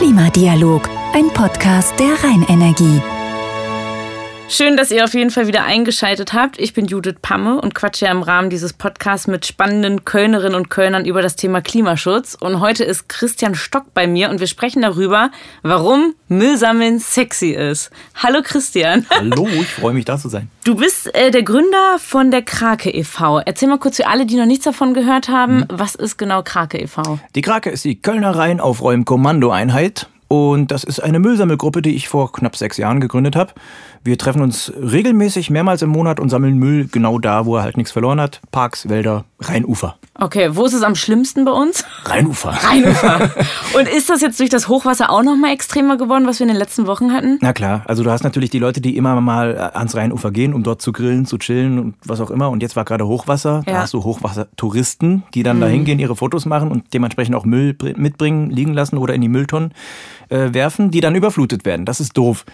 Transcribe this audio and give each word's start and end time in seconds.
Klimadialog, 0.00 0.88
ein 1.12 1.28
Podcast 1.28 1.92
der 2.00 2.14
Rheinenergie. 2.24 3.19
Schön, 4.52 4.76
dass 4.76 4.90
ihr 4.90 5.04
auf 5.04 5.14
jeden 5.14 5.30
Fall 5.30 5.46
wieder 5.46 5.62
eingeschaltet 5.62 6.32
habt. 6.32 6.58
Ich 6.58 6.74
bin 6.74 6.86
Judith 6.86 7.14
Pamme 7.22 7.60
und 7.60 7.72
quatsche 7.72 8.06
ja 8.06 8.10
im 8.10 8.24
Rahmen 8.24 8.50
dieses 8.50 8.72
Podcasts 8.72 9.28
mit 9.28 9.46
spannenden 9.46 10.04
Kölnerinnen 10.04 10.56
und 10.56 10.70
Kölnern 10.70 11.04
über 11.04 11.22
das 11.22 11.36
Thema 11.36 11.60
Klimaschutz. 11.60 12.34
Und 12.34 12.58
heute 12.58 12.82
ist 12.82 13.08
Christian 13.08 13.54
Stock 13.54 13.94
bei 13.94 14.08
mir 14.08 14.28
und 14.28 14.40
wir 14.40 14.48
sprechen 14.48 14.82
darüber, 14.82 15.30
warum 15.62 16.16
Müllsammeln 16.26 16.98
sexy 16.98 17.50
ist. 17.50 17.92
Hallo 18.16 18.40
Christian. 18.42 19.06
Hallo, 19.10 19.46
ich 19.46 19.68
freue 19.68 19.92
mich 19.92 20.04
da 20.04 20.18
zu 20.18 20.28
sein. 20.28 20.50
Du 20.64 20.74
bist 20.74 21.14
äh, 21.14 21.30
der 21.30 21.44
Gründer 21.44 21.98
von 22.00 22.32
der 22.32 22.42
Krake 22.42 22.90
e.V. 22.90 23.38
Erzähl 23.38 23.68
mal 23.68 23.78
kurz 23.78 23.98
für 23.98 24.08
alle, 24.08 24.26
die 24.26 24.34
noch 24.34 24.46
nichts 24.46 24.64
davon 24.64 24.94
gehört 24.94 25.28
haben, 25.28 25.58
mhm. 25.58 25.66
was 25.68 25.94
ist 25.94 26.16
genau 26.16 26.42
Krake 26.42 26.78
e.V.? 26.78 27.20
Die 27.36 27.42
Krake 27.42 27.70
ist 27.70 27.84
die 27.84 28.02
Kölner 28.02 28.34
Rheinaufräumen-Kommandoeinheit 28.34 30.08
und 30.32 30.70
das 30.70 30.84
ist 30.84 31.00
eine 31.00 31.18
Müllsammelgruppe, 31.18 31.82
die 31.82 31.96
ich 31.96 32.08
vor 32.08 32.30
knapp 32.30 32.54
sechs 32.54 32.76
Jahren 32.76 33.00
gegründet 33.00 33.34
habe. 33.34 33.52
Wir 34.04 34.16
treffen 34.16 34.42
uns 34.42 34.72
regelmäßig 34.80 35.50
mehrmals 35.50 35.82
im 35.82 35.90
Monat 35.90 36.20
und 36.20 36.28
sammeln 36.28 36.56
Müll 36.56 36.86
genau 36.86 37.18
da, 37.18 37.46
wo 37.46 37.56
er 37.56 37.64
halt 37.64 37.76
nichts 37.76 37.90
verloren 37.90 38.20
hat. 38.20 38.40
Parks, 38.52 38.88
Wälder, 38.88 39.24
Rheinufer. 39.40 39.96
Okay, 40.14 40.50
wo 40.52 40.66
ist 40.66 40.74
es 40.74 40.82
am 40.82 40.94
schlimmsten 40.94 41.44
bei 41.44 41.52
uns? 41.52 41.84
Rheinufer. 42.04 42.50
Rheinufer. 42.50 43.30
und 43.78 43.88
ist 43.88 44.10
das 44.10 44.20
jetzt 44.20 44.38
durch 44.38 44.50
das 44.50 44.68
Hochwasser 44.68 45.10
auch 45.10 45.22
noch 45.22 45.36
mal 45.36 45.52
extremer 45.52 45.96
geworden, 45.96 46.26
was 46.26 46.40
wir 46.40 46.44
in 46.44 46.48
den 46.48 46.58
letzten 46.58 46.86
Wochen 46.86 47.12
hatten? 47.12 47.38
Na 47.40 47.52
klar, 47.52 47.82
also 47.86 48.02
du 48.02 48.10
hast 48.10 48.22
natürlich 48.22 48.50
die 48.50 48.58
Leute, 48.58 48.80
die 48.80 48.96
immer 48.96 49.18
mal 49.20 49.56
ans 49.74 49.96
Rheinufer 49.96 50.30
gehen, 50.30 50.52
um 50.52 50.62
dort 50.62 50.82
zu 50.82 50.92
grillen, 50.92 51.24
zu 51.24 51.38
chillen 51.38 51.78
und 51.78 51.94
was 52.04 52.20
auch 52.20 52.30
immer. 52.30 52.50
Und 52.50 52.62
jetzt 52.62 52.76
war 52.76 52.84
gerade 52.84 53.06
Hochwasser. 53.06 53.62
Ja. 53.66 53.72
Da 53.72 53.78
hast 53.82 53.94
du 53.94 54.04
Hochwassertouristen, 54.04 55.22
die 55.34 55.42
dann 55.42 55.56
mhm. 55.56 55.60
da 55.60 55.66
hingehen, 55.68 55.98
ihre 55.98 56.16
Fotos 56.16 56.44
machen 56.44 56.70
und 56.70 56.92
dementsprechend 56.92 57.34
auch 57.34 57.46
Müll 57.46 57.76
mitbringen, 57.96 58.50
liegen 58.50 58.74
lassen 58.74 58.98
oder 58.98 59.14
in 59.14 59.22
die 59.22 59.28
Mülltonnen 59.28 59.72
äh, 60.28 60.52
werfen, 60.52 60.90
die 60.90 61.00
dann 61.00 61.14
überflutet 61.14 61.64
werden. 61.64 61.86
Das 61.86 62.00
ist 62.00 62.16
doof. 62.16 62.44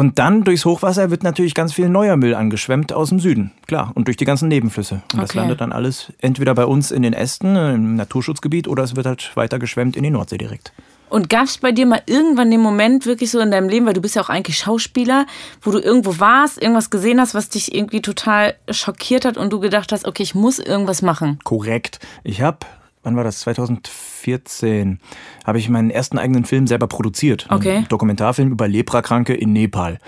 Und 0.00 0.18
dann 0.18 0.44
durchs 0.44 0.64
Hochwasser 0.64 1.10
wird 1.10 1.24
natürlich 1.24 1.54
ganz 1.54 1.74
viel 1.74 1.90
neuer 1.90 2.16
Müll 2.16 2.34
angeschwemmt 2.34 2.90
aus 2.90 3.10
dem 3.10 3.20
Süden, 3.20 3.50
klar, 3.66 3.92
und 3.94 4.06
durch 4.06 4.16
die 4.16 4.24
ganzen 4.24 4.48
Nebenflüsse. 4.48 4.94
Und 4.94 5.04
okay. 5.12 5.20
das 5.20 5.34
landet 5.34 5.60
dann 5.60 5.72
alles 5.72 6.10
entweder 6.22 6.54
bei 6.54 6.64
uns 6.64 6.90
in 6.90 7.02
den 7.02 7.12
Ästen, 7.12 7.54
im 7.54 7.96
Naturschutzgebiet, 7.96 8.66
oder 8.66 8.82
es 8.82 8.96
wird 8.96 9.04
halt 9.04 9.30
weiter 9.34 9.58
geschwemmt 9.58 9.98
in 9.98 10.02
die 10.02 10.08
Nordsee 10.08 10.38
direkt. 10.38 10.72
Und 11.10 11.28
gab 11.28 11.44
es 11.44 11.58
bei 11.58 11.72
dir 11.72 11.84
mal 11.84 12.00
irgendwann 12.06 12.50
den 12.50 12.62
Moment 12.62 13.04
wirklich 13.04 13.30
so 13.30 13.40
in 13.40 13.50
deinem 13.50 13.68
Leben, 13.68 13.84
weil 13.84 13.92
du 13.92 14.00
bist 14.00 14.16
ja 14.16 14.22
auch 14.22 14.30
eigentlich 14.30 14.56
Schauspieler, 14.56 15.26
wo 15.60 15.70
du 15.70 15.78
irgendwo 15.78 16.18
warst, 16.18 16.62
irgendwas 16.62 16.88
gesehen 16.88 17.20
hast, 17.20 17.34
was 17.34 17.50
dich 17.50 17.74
irgendwie 17.74 18.00
total 18.00 18.54
schockiert 18.70 19.26
hat 19.26 19.36
und 19.36 19.52
du 19.52 19.60
gedacht 19.60 19.92
hast, 19.92 20.08
okay, 20.08 20.22
ich 20.22 20.34
muss 20.34 20.58
irgendwas 20.58 21.02
machen? 21.02 21.40
Korrekt. 21.44 21.98
Ich 22.24 22.40
habe 22.40 22.60
wann 23.02 23.16
war 23.16 23.24
das? 23.24 23.40
2014 23.40 25.00
habe 25.46 25.58
ich 25.58 25.68
meinen 25.68 25.90
ersten 25.90 26.18
eigenen 26.18 26.44
Film 26.44 26.66
selber 26.66 26.86
produziert. 26.86 27.46
Okay. 27.48 27.78
Einen 27.78 27.88
Dokumentarfilm 27.88 28.52
über 28.52 28.68
Leprakranke 28.68 29.34
in 29.34 29.52
Nepal. 29.52 29.98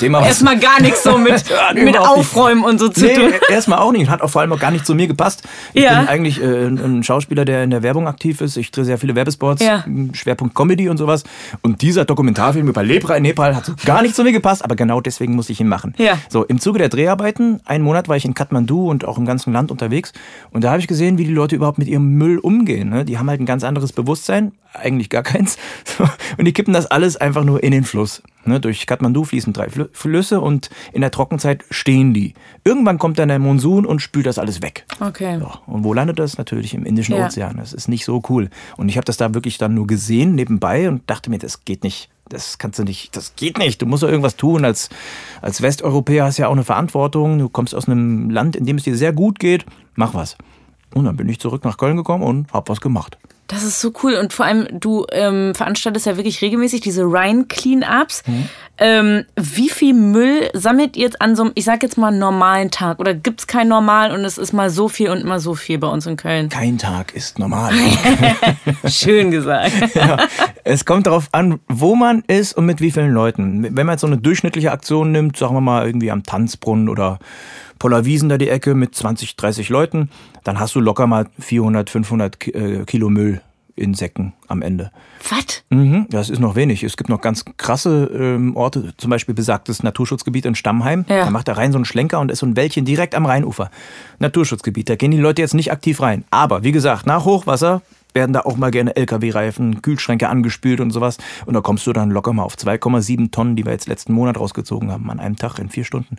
Erstmal 0.00 0.58
gar 0.58 0.80
nichts 0.80 1.02
so 1.02 1.16
mit, 1.16 1.44
mit 1.74 1.98
Aufräumen 1.98 2.60
nicht. 2.60 2.70
und 2.70 2.78
so 2.78 2.88
zu 2.88 3.06
nee, 3.06 3.14
tun. 3.14 3.32
Erstmal 3.50 3.78
auch 3.78 3.92
nicht. 3.92 4.10
Hat 4.10 4.20
auch 4.20 4.28
vor 4.28 4.42
allem 4.42 4.52
auch 4.52 4.58
gar 4.58 4.70
nicht 4.70 4.84
zu 4.84 4.94
mir 4.94 5.06
gepasst. 5.06 5.44
Ich 5.72 5.82
ja. 5.82 6.00
bin 6.00 6.08
eigentlich 6.08 6.42
äh, 6.42 6.66
ein 6.66 7.02
Schauspieler, 7.02 7.44
der 7.44 7.64
in 7.64 7.70
der 7.70 7.82
Werbung 7.82 8.06
aktiv 8.06 8.40
ist. 8.40 8.56
Ich 8.56 8.70
drehe 8.70 8.84
sehr 8.84 8.98
viele 8.98 9.14
Werbespots, 9.14 9.62
ja. 9.62 9.84
Schwerpunkt 10.12 10.54
Comedy 10.54 10.88
und 10.88 10.98
sowas. 10.98 11.24
Und 11.62 11.82
dieser 11.82 12.04
Dokumentarfilm 12.04 12.68
über 12.68 12.82
Lepra 12.82 13.16
in 13.16 13.22
Nepal 13.22 13.56
hat 13.56 13.66
so 13.66 13.72
gar 13.84 14.02
nicht 14.02 14.14
zu 14.14 14.22
mir 14.22 14.32
gepasst, 14.32 14.64
aber 14.64 14.76
genau 14.76 15.00
deswegen 15.00 15.34
musste 15.34 15.52
ich 15.52 15.60
ihn 15.60 15.68
machen. 15.68 15.94
Ja. 15.96 16.18
So, 16.28 16.44
im 16.44 16.60
Zuge 16.60 16.78
der 16.78 16.88
Dreharbeiten, 16.88 17.60
einen 17.64 17.84
Monat 17.84 18.08
war 18.08 18.16
ich 18.16 18.24
in 18.24 18.34
Kathmandu 18.34 18.90
und 18.90 19.04
auch 19.04 19.18
im 19.18 19.24
ganzen 19.24 19.52
Land 19.52 19.70
unterwegs. 19.70 20.12
Und 20.50 20.64
da 20.64 20.70
habe 20.70 20.80
ich 20.80 20.86
gesehen, 20.86 21.18
wie 21.18 21.24
die 21.24 21.32
Leute 21.32 21.56
überhaupt 21.56 21.78
mit 21.78 21.88
ihrem 21.88 22.14
Müll 22.14 22.33
umgehen. 22.38 22.90
Ne? 22.90 23.04
Die 23.04 23.18
haben 23.18 23.28
halt 23.28 23.40
ein 23.40 23.46
ganz 23.46 23.64
anderes 23.64 23.92
Bewusstsein, 23.92 24.52
eigentlich 24.72 25.10
gar 25.10 25.22
keins. 25.22 25.56
Und 26.38 26.44
die 26.44 26.52
kippen 26.52 26.74
das 26.74 26.86
alles 26.86 27.16
einfach 27.16 27.44
nur 27.44 27.62
in 27.62 27.72
den 27.72 27.84
Fluss. 27.84 28.22
Ne? 28.44 28.60
Durch 28.60 28.86
Kathmandu 28.86 29.24
fließen 29.24 29.52
drei 29.52 29.68
Flüsse 29.92 30.40
und 30.40 30.68
in 30.92 31.00
der 31.00 31.10
Trockenzeit 31.10 31.64
stehen 31.70 32.12
die. 32.12 32.34
Irgendwann 32.64 32.98
kommt 32.98 33.18
dann 33.18 33.28
der 33.28 33.38
Monsun 33.38 33.86
und 33.86 34.00
spült 34.00 34.26
das 34.26 34.38
alles 34.38 34.62
weg. 34.62 34.84
Okay. 35.00 35.38
So. 35.38 35.50
Und 35.66 35.84
wo 35.84 35.94
landet 35.94 36.18
das? 36.18 36.36
Natürlich 36.36 36.74
im 36.74 36.84
Indischen 36.84 37.16
ja. 37.16 37.26
Ozean. 37.26 37.56
Das 37.56 37.72
ist 37.72 37.88
nicht 37.88 38.04
so 38.04 38.22
cool. 38.28 38.50
Und 38.76 38.88
ich 38.88 38.96
habe 38.96 39.04
das 39.04 39.16
da 39.16 39.32
wirklich 39.34 39.58
dann 39.58 39.74
nur 39.74 39.86
gesehen 39.86 40.34
nebenbei 40.34 40.88
und 40.88 41.08
dachte 41.08 41.30
mir, 41.30 41.38
das 41.38 41.64
geht 41.64 41.84
nicht. 41.84 42.10
Das 42.28 42.56
kannst 42.56 42.78
du 42.78 42.84
nicht, 42.84 43.14
das 43.16 43.36
geht 43.36 43.58
nicht. 43.58 43.82
Du 43.82 43.86
musst 43.86 44.02
doch 44.02 44.08
irgendwas 44.08 44.36
tun. 44.36 44.64
Als, 44.64 44.88
als 45.42 45.60
Westeuropäer 45.60 46.24
hast 46.24 46.38
du 46.38 46.42
ja 46.42 46.48
auch 46.48 46.52
eine 46.52 46.64
Verantwortung. 46.64 47.38
Du 47.38 47.48
kommst 47.48 47.74
aus 47.74 47.86
einem 47.86 48.30
Land, 48.30 48.56
in 48.56 48.64
dem 48.64 48.76
es 48.76 48.84
dir 48.84 48.96
sehr 48.96 49.12
gut 49.12 49.38
geht. 49.38 49.66
Mach 49.94 50.14
was. 50.14 50.36
Und 50.94 51.04
dann 51.04 51.16
bin 51.16 51.28
ich 51.28 51.40
zurück 51.40 51.64
nach 51.64 51.76
Köln 51.76 51.96
gekommen 51.96 52.24
und 52.24 52.52
habe 52.52 52.70
was 52.70 52.80
gemacht. 52.80 53.18
Das 53.46 53.62
ist 53.62 53.80
so 53.80 53.92
cool. 54.02 54.14
Und 54.14 54.32
vor 54.32 54.46
allem, 54.46 54.66
du 54.72 55.04
ähm, 55.12 55.54
veranstaltest 55.54 56.06
ja 56.06 56.16
wirklich 56.16 56.40
regelmäßig 56.40 56.80
diese 56.80 57.02
Rhine 57.02 57.44
Cleanups. 57.44 58.22
Mhm. 58.26 58.48
Ähm, 58.78 59.24
wie 59.36 59.68
viel 59.68 59.92
Müll 59.92 60.48
sammelt 60.54 60.96
ihr 60.96 61.04
jetzt 61.04 61.20
an 61.20 61.36
so 61.36 61.44
einem, 61.44 61.52
ich 61.54 61.64
sag 61.64 61.82
jetzt 61.82 61.98
mal, 61.98 62.10
normalen 62.10 62.70
Tag? 62.70 63.00
Oder 63.00 63.12
gibt 63.12 63.40
es 63.40 63.46
kein 63.46 63.68
Normal 63.68 64.12
und 64.12 64.24
es 64.24 64.38
ist 64.38 64.54
mal 64.54 64.70
so 64.70 64.88
viel 64.88 65.10
und 65.10 65.24
mal 65.24 65.40
so 65.40 65.54
viel 65.54 65.78
bei 65.78 65.88
uns 65.88 66.06
in 66.06 66.16
Köln? 66.16 66.48
Kein 66.48 66.78
Tag 66.78 67.14
ist 67.14 67.38
normal. 67.38 67.72
Schön 68.86 69.30
gesagt. 69.30 69.72
ja, 69.94 70.16
es 70.64 70.86
kommt 70.86 71.06
darauf 71.06 71.28
an, 71.32 71.60
wo 71.68 71.94
man 71.94 72.24
ist 72.26 72.56
und 72.56 72.64
mit 72.64 72.80
wie 72.80 72.90
vielen 72.90 73.12
Leuten. 73.12 73.62
Wenn 73.62 73.86
man 73.86 73.92
jetzt 73.94 74.00
so 74.00 74.06
eine 74.06 74.18
durchschnittliche 74.18 74.72
Aktion 74.72 75.12
nimmt, 75.12 75.36
sagen 75.36 75.54
wir 75.54 75.60
mal 75.60 75.86
irgendwie 75.86 76.10
am 76.10 76.24
Tanzbrunnen 76.24 76.88
oder 76.88 77.18
Pollerwiesen 77.78 78.28
da 78.28 78.38
die 78.38 78.48
Ecke 78.48 78.74
mit 78.74 78.94
20, 78.94 79.36
30 79.36 79.68
Leuten, 79.68 80.10
dann 80.42 80.60
hast 80.60 80.74
du 80.74 80.80
locker 80.80 81.06
mal 81.06 81.26
400, 81.38 81.90
500 81.90 82.48
äh, 82.48 82.84
Kilo 82.84 83.10
Müll 83.10 83.40
in 83.76 83.94
Säcken 83.94 84.34
am 84.46 84.62
Ende. 84.62 84.92
Was? 85.28 85.64
Mhm, 85.70 86.06
das 86.10 86.30
ist 86.30 86.38
noch 86.38 86.54
wenig. 86.54 86.84
Es 86.84 86.96
gibt 86.96 87.10
noch 87.10 87.20
ganz 87.20 87.44
krasse 87.56 88.10
ähm, 88.14 88.56
Orte, 88.56 88.94
zum 88.96 89.10
Beispiel 89.10 89.34
besagtes 89.34 89.82
Naturschutzgebiet 89.82 90.46
in 90.46 90.54
Stammheim. 90.54 91.04
Ja. 91.08 91.24
Da 91.24 91.30
macht 91.30 91.48
er 91.48 91.56
rein 91.56 91.72
so 91.72 91.78
einen 91.78 91.84
Schlenker 91.84 92.20
und 92.20 92.30
ist 92.30 92.38
so 92.38 92.46
ein 92.46 92.56
Wäldchen 92.56 92.84
direkt 92.84 93.14
am 93.14 93.26
Rheinufer. 93.26 93.70
Naturschutzgebiet, 94.20 94.88
da 94.88 94.96
gehen 94.96 95.10
die 95.10 95.18
Leute 95.18 95.42
jetzt 95.42 95.54
nicht 95.54 95.72
aktiv 95.72 96.00
rein. 96.00 96.24
Aber 96.30 96.62
wie 96.62 96.72
gesagt, 96.72 97.06
nach 97.06 97.24
Hochwasser 97.24 97.82
werden 98.12 98.32
da 98.32 98.40
auch 98.40 98.56
mal 98.56 98.70
gerne 98.70 98.94
LKW-Reifen, 98.94 99.82
Kühlschränke 99.82 100.28
angespült 100.28 100.80
und 100.80 100.92
sowas. 100.92 101.18
Und 101.46 101.54
da 101.54 101.60
kommst 101.60 101.84
du 101.86 101.92
dann 101.92 102.10
locker 102.10 102.32
mal 102.32 102.44
auf 102.44 102.54
2,7 102.54 103.32
Tonnen, 103.32 103.56
die 103.56 103.64
wir 103.64 103.72
jetzt 103.72 103.88
letzten 103.88 104.12
Monat 104.12 104.38
rausgezogen 104.38 104.92
haben, 104.92 105.10
an 105.10 105.18
einem 105.18 105.36
Tag 105.36 105.58
in 105.58 105.68
vier 105.68 105.84
Stunden. 105.84 106.16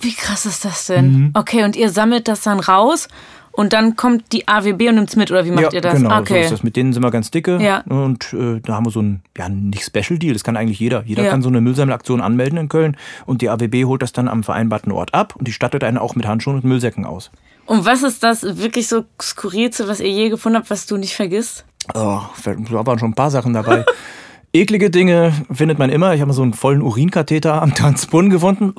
Wie 0.00 0.14
krass 0.14 0.46
ist 0.46 0.64
das 0.64 0.86
denn? 0.86 1.12
Mhm. 1.12 1.30
Okay, 1.34 1.64
und 1.64 1.76
ihr 1.76 1.90
sammelt 1.90 2.28
das 2.28 2.42
dann 2.42 2.60
raus 2.60 3.08
und 3.56 3.72
dann 3.72 3.96
kommt 3.96 4.32
die 4.32 4.46
AWB 4.46 4.88
und 4.90 4.96
nimmt 4.96 5.08
es 5.08 5.16
mit, 5.16 5.30
oder 5.30 5.46
wie 5.46 5.50
macht 5.50 5.64
ja, 5.64 5.72
ihr 5.72 5.80
das? 5.80 5.94
Genau, 5.94 6.18
okay. 6.18 6.34
so 6.34 6.44
ist 6.44 6.50
das. 6.52 6.62
Mit 6.62 6.76
denen 6.76 6.92
sind 6.92 7.02
wir 7.02 7.10
ganz 7.10 7.30
dicke. 7.30 7.58
Ja. 7.60 7.82
Und 7.88 8.32
äh, 8.34 8.60
da 8.60 8.74
haben 8.74 8.84
wir 8.84 8.90
so 8.90 9.00
ein, 9.00 9.22
ja, 9.36 9.48
nicht 9.48 9.82
Special 9.82 10.18
Deal, 10.18 10.34
das 10.34 10.44
kann 10.44 10.58
eigentlich 10.58 10.78
jeder. 10.78 11.02
Jeder 11.06 11.24
ja. 11.24 11.30
kann 11.30 11.40
so 11.40 11.48
eine 11.48 11.62
Müllsammelaktion 11.62 12.20
anmelden 12.20 12.58
in 12.58 12.68
Köln 12.68 12.98
und 13.24 13.40
die 13.40 13.48
AWB 13.48 13.86
holt 13.86 14.02
das 14.02 14.12
dann 14.12 14.28
am 14.28 14.44
vereinbarten 14.44 14.92
Ort 14.92 15.14
ab 15.14 15.34
und 15.36 15.48
die 15.48 15.52
stattet 15.52 15.84
einen 15.84 15.96
auch 15.96 16.14
mit 16.14 16.26
Handschuhen 16.26 16.56
und 16.56 16.64
Müllsäcken 16.64 17.06
aus. 17.06 17.30
Und 17.64 17.86
was 17.86 18.02
ist 18.02 18.22
das 18.22 18.42
wirklich 18.42 18.88
so 18.88 19.04
skurrilste, 19.20 19.88
was 19.88 20.00
ihr 20.00 20.10
je 20.10 20.28
gefunden 20.28 20.58
habt, 20.58 20.70
was 20.70 20.86
du 20.86 20.98
nicht 20.98 21.16
vergisst? 21.16 21.64
Oh, 21.94 22.20
da 22.44 22.86
waren 22.86 22.98
schon 22.98 23.10
ein 23.10 23.14
paar 23.14 23.30
Sachen 23.30 23.54
dabei. 23.54 23.84
Eklige 24.60 24.90
Dinge 24.90 25.32
findet 25.52 25.78
man 25.78 25.90
immer. 25.90 26.14
Ich 26.14 26.20
habe 26.20 26.28
mal 26.28 26.34
so 26.34 26.42
einen 26.42 26.54
vollen 26.54 26.82
Urinkatheter 26.82 27.60
am 27.62 27.74
Tanzbrunnen 27.74 28.30
gefunden. 28.30 28.74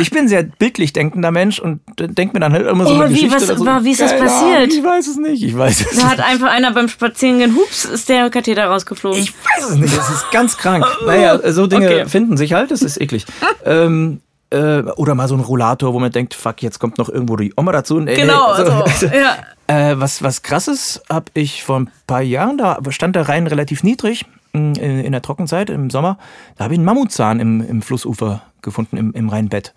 Ich 0.00 0.10
bin 0.10 0.20
ein 0.20 0.28
sehr 0.28 0.42
bildlich 0.42 0.92
denkender 0.92 1.30
Mensch 1.30 1.58
und 1.58 1.80
denke 1.98 2.34
mir 2.34 2.40
dann 2.40 2.52
halt 2.52 2.66
immer 2.66 2.86
so 2.86 2.94
oh, 2.94 3.00
eine 3.00 3.10
wie, 3.10 3.14
Geschichte. 3.14 3.48
Was, 3.48 3.58
so, 3.58 3.66
war, 3.66 3.84
wie 3.84 3.92
ist 3.92 4.00
das 4.00 4.16
passiert? 4.16 4.72
Ich 4.72 4.82
weiß 4.82 5.06
es 5.06 5.16
nicht. 5.16 5.42
Ich 5.42 5.56
weiß 5.56 5.86
es 5.92 5.96
da 5.96 6.10
hat 6.10 6.20
einfach 6.20 6.50
einer 6.50 6.72
beim 6.72 6.88
Spazierengehen, 6.88 7.54
hups, 7.56 7.84
ist 7.84 8.08
der 8.08 8.30
Katheter 8.30 8.66
rausgeflogen. 8.66 9.20
Ich 9.20 9.32
weiß 9.32 9.70
es 9.70 9.76
nicht. 9.76 9.96
Das 9.96 10.10
ist 10.10 10.30
ganz 10.30 10.56
krank. 10.56 10.84
Naja, 11.06 11.52
so 11.52 11.66
Dinge 11.66 11.86
okay. 11.86 12.06
finden 12.06 12.36
sich 12.36 12.54
halt. 12.54 12.70
Das 12.70 12.80
ist 12.80 13.00
eklig. 13.00 13.26
ähm, 13.64 14.20
äh, 14.50 14.82
oder 14.96 15.14
mal 15.14 15.28
so 15.28 15.34
ein 15.34 15.40
Rollator, 15.40 15.92
wo 15.92 15.98
man 15.98 16.12
denkt, 16.12 16.34
fuck, 16.34 16.62
jetzt 16.62 16.78
kommt 16.78 16.98
noch 16.98 17.08
irgendwo 17.08 17.36
die 17.36 17.52
Oma 17.56 17.72
dazu. 17.72 18.00
Nee, 18.00 18.14
genau, 18.14 18.54
so. 18.54 18.62
also, 18.62 19.06
ja. 19.06 19.36
Äh, 19.66 19.98
was, 19.98 20.22
was 20.22 20.42
krasses 20.42 21.02
habe 21.10 21.26
ich 21.34 21.62
vor 21.62 21.80
ein 21.80 21.90
paar 22.06 22.22
Jahren, 22.22 22.58
da 22.58 22.78
stand 22.90 23.16
der 23.16 23.28
Rhein 23.28 23.46
relativ 23.46 23.82
niedrig 23.82 24.24
in, 24.54 24.74
in 24.76 25.12
der 25.12 25.22
Trockenzeit, 25.22 25.68
im 25.68 25.90
Sommer. 25.90 26.18
Da 26.56 26.64
habe 26.64 26.74
ich 26.74 26.78
einen 26.78 26.86
Mammutzahn 26.86 27.40
im, 27.40 27.60
im 27.60 27.82
Flussufer 27.82 28.42
gefunden, 28.62 28.96
im, 28.96 29.12
im 29.12 29.28
Rheinbett 29.28 29.74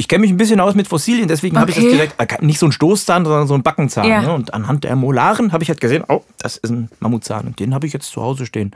ich 0.00 0.06
kenne 0.06 0.20
mich 0.20 0.30
ein 0.30 0.36
bisschen 0.36 0.60
aus 0.60 0.76
mit 0.76 0.86
Fossilien, 0.86 1.26
deswegen 1.26 1.56
okay. 1.56 1.60
habe 1.60 1.70
ich 1.72 1.76
das 1.76 1.84
direkt, 1.86 2.14
äh, 2.20 2.46
nicht 2.46 2.60
so 2.60 2.66
ein 2.66 2.72
Stoßzahn, 2.72 3.24
sondern 3.24 3.48
so 3.48 3.54
ein 3.54 3.64
Backenzahn. 3.64 4.06
Ja. 4.06 4.22
Ne? 4.22 4.32
Und 4.32 4.54
anhand 4.54 4.84
der 4.84 4.94
Molaren 4.94 5.50
habe 5.50 5.64
ich 5.64 5.70
halt 5.70 5.80
gesehen, 5.80 6.04
oh, 6.06 6.22
das 6.38 6.56
ist 6.56 6.70
ein 6.70 6.88
Mammutzahn. 7.00 7.48
Und 7.48 7.58
den 7.58 7.74
habe 7.74 7.84
ich 7.84 7.92
jetzt 7.92 8.12
zu 8.12 8.22
Hause 8.22 8.46
stehen. 8.46 8.70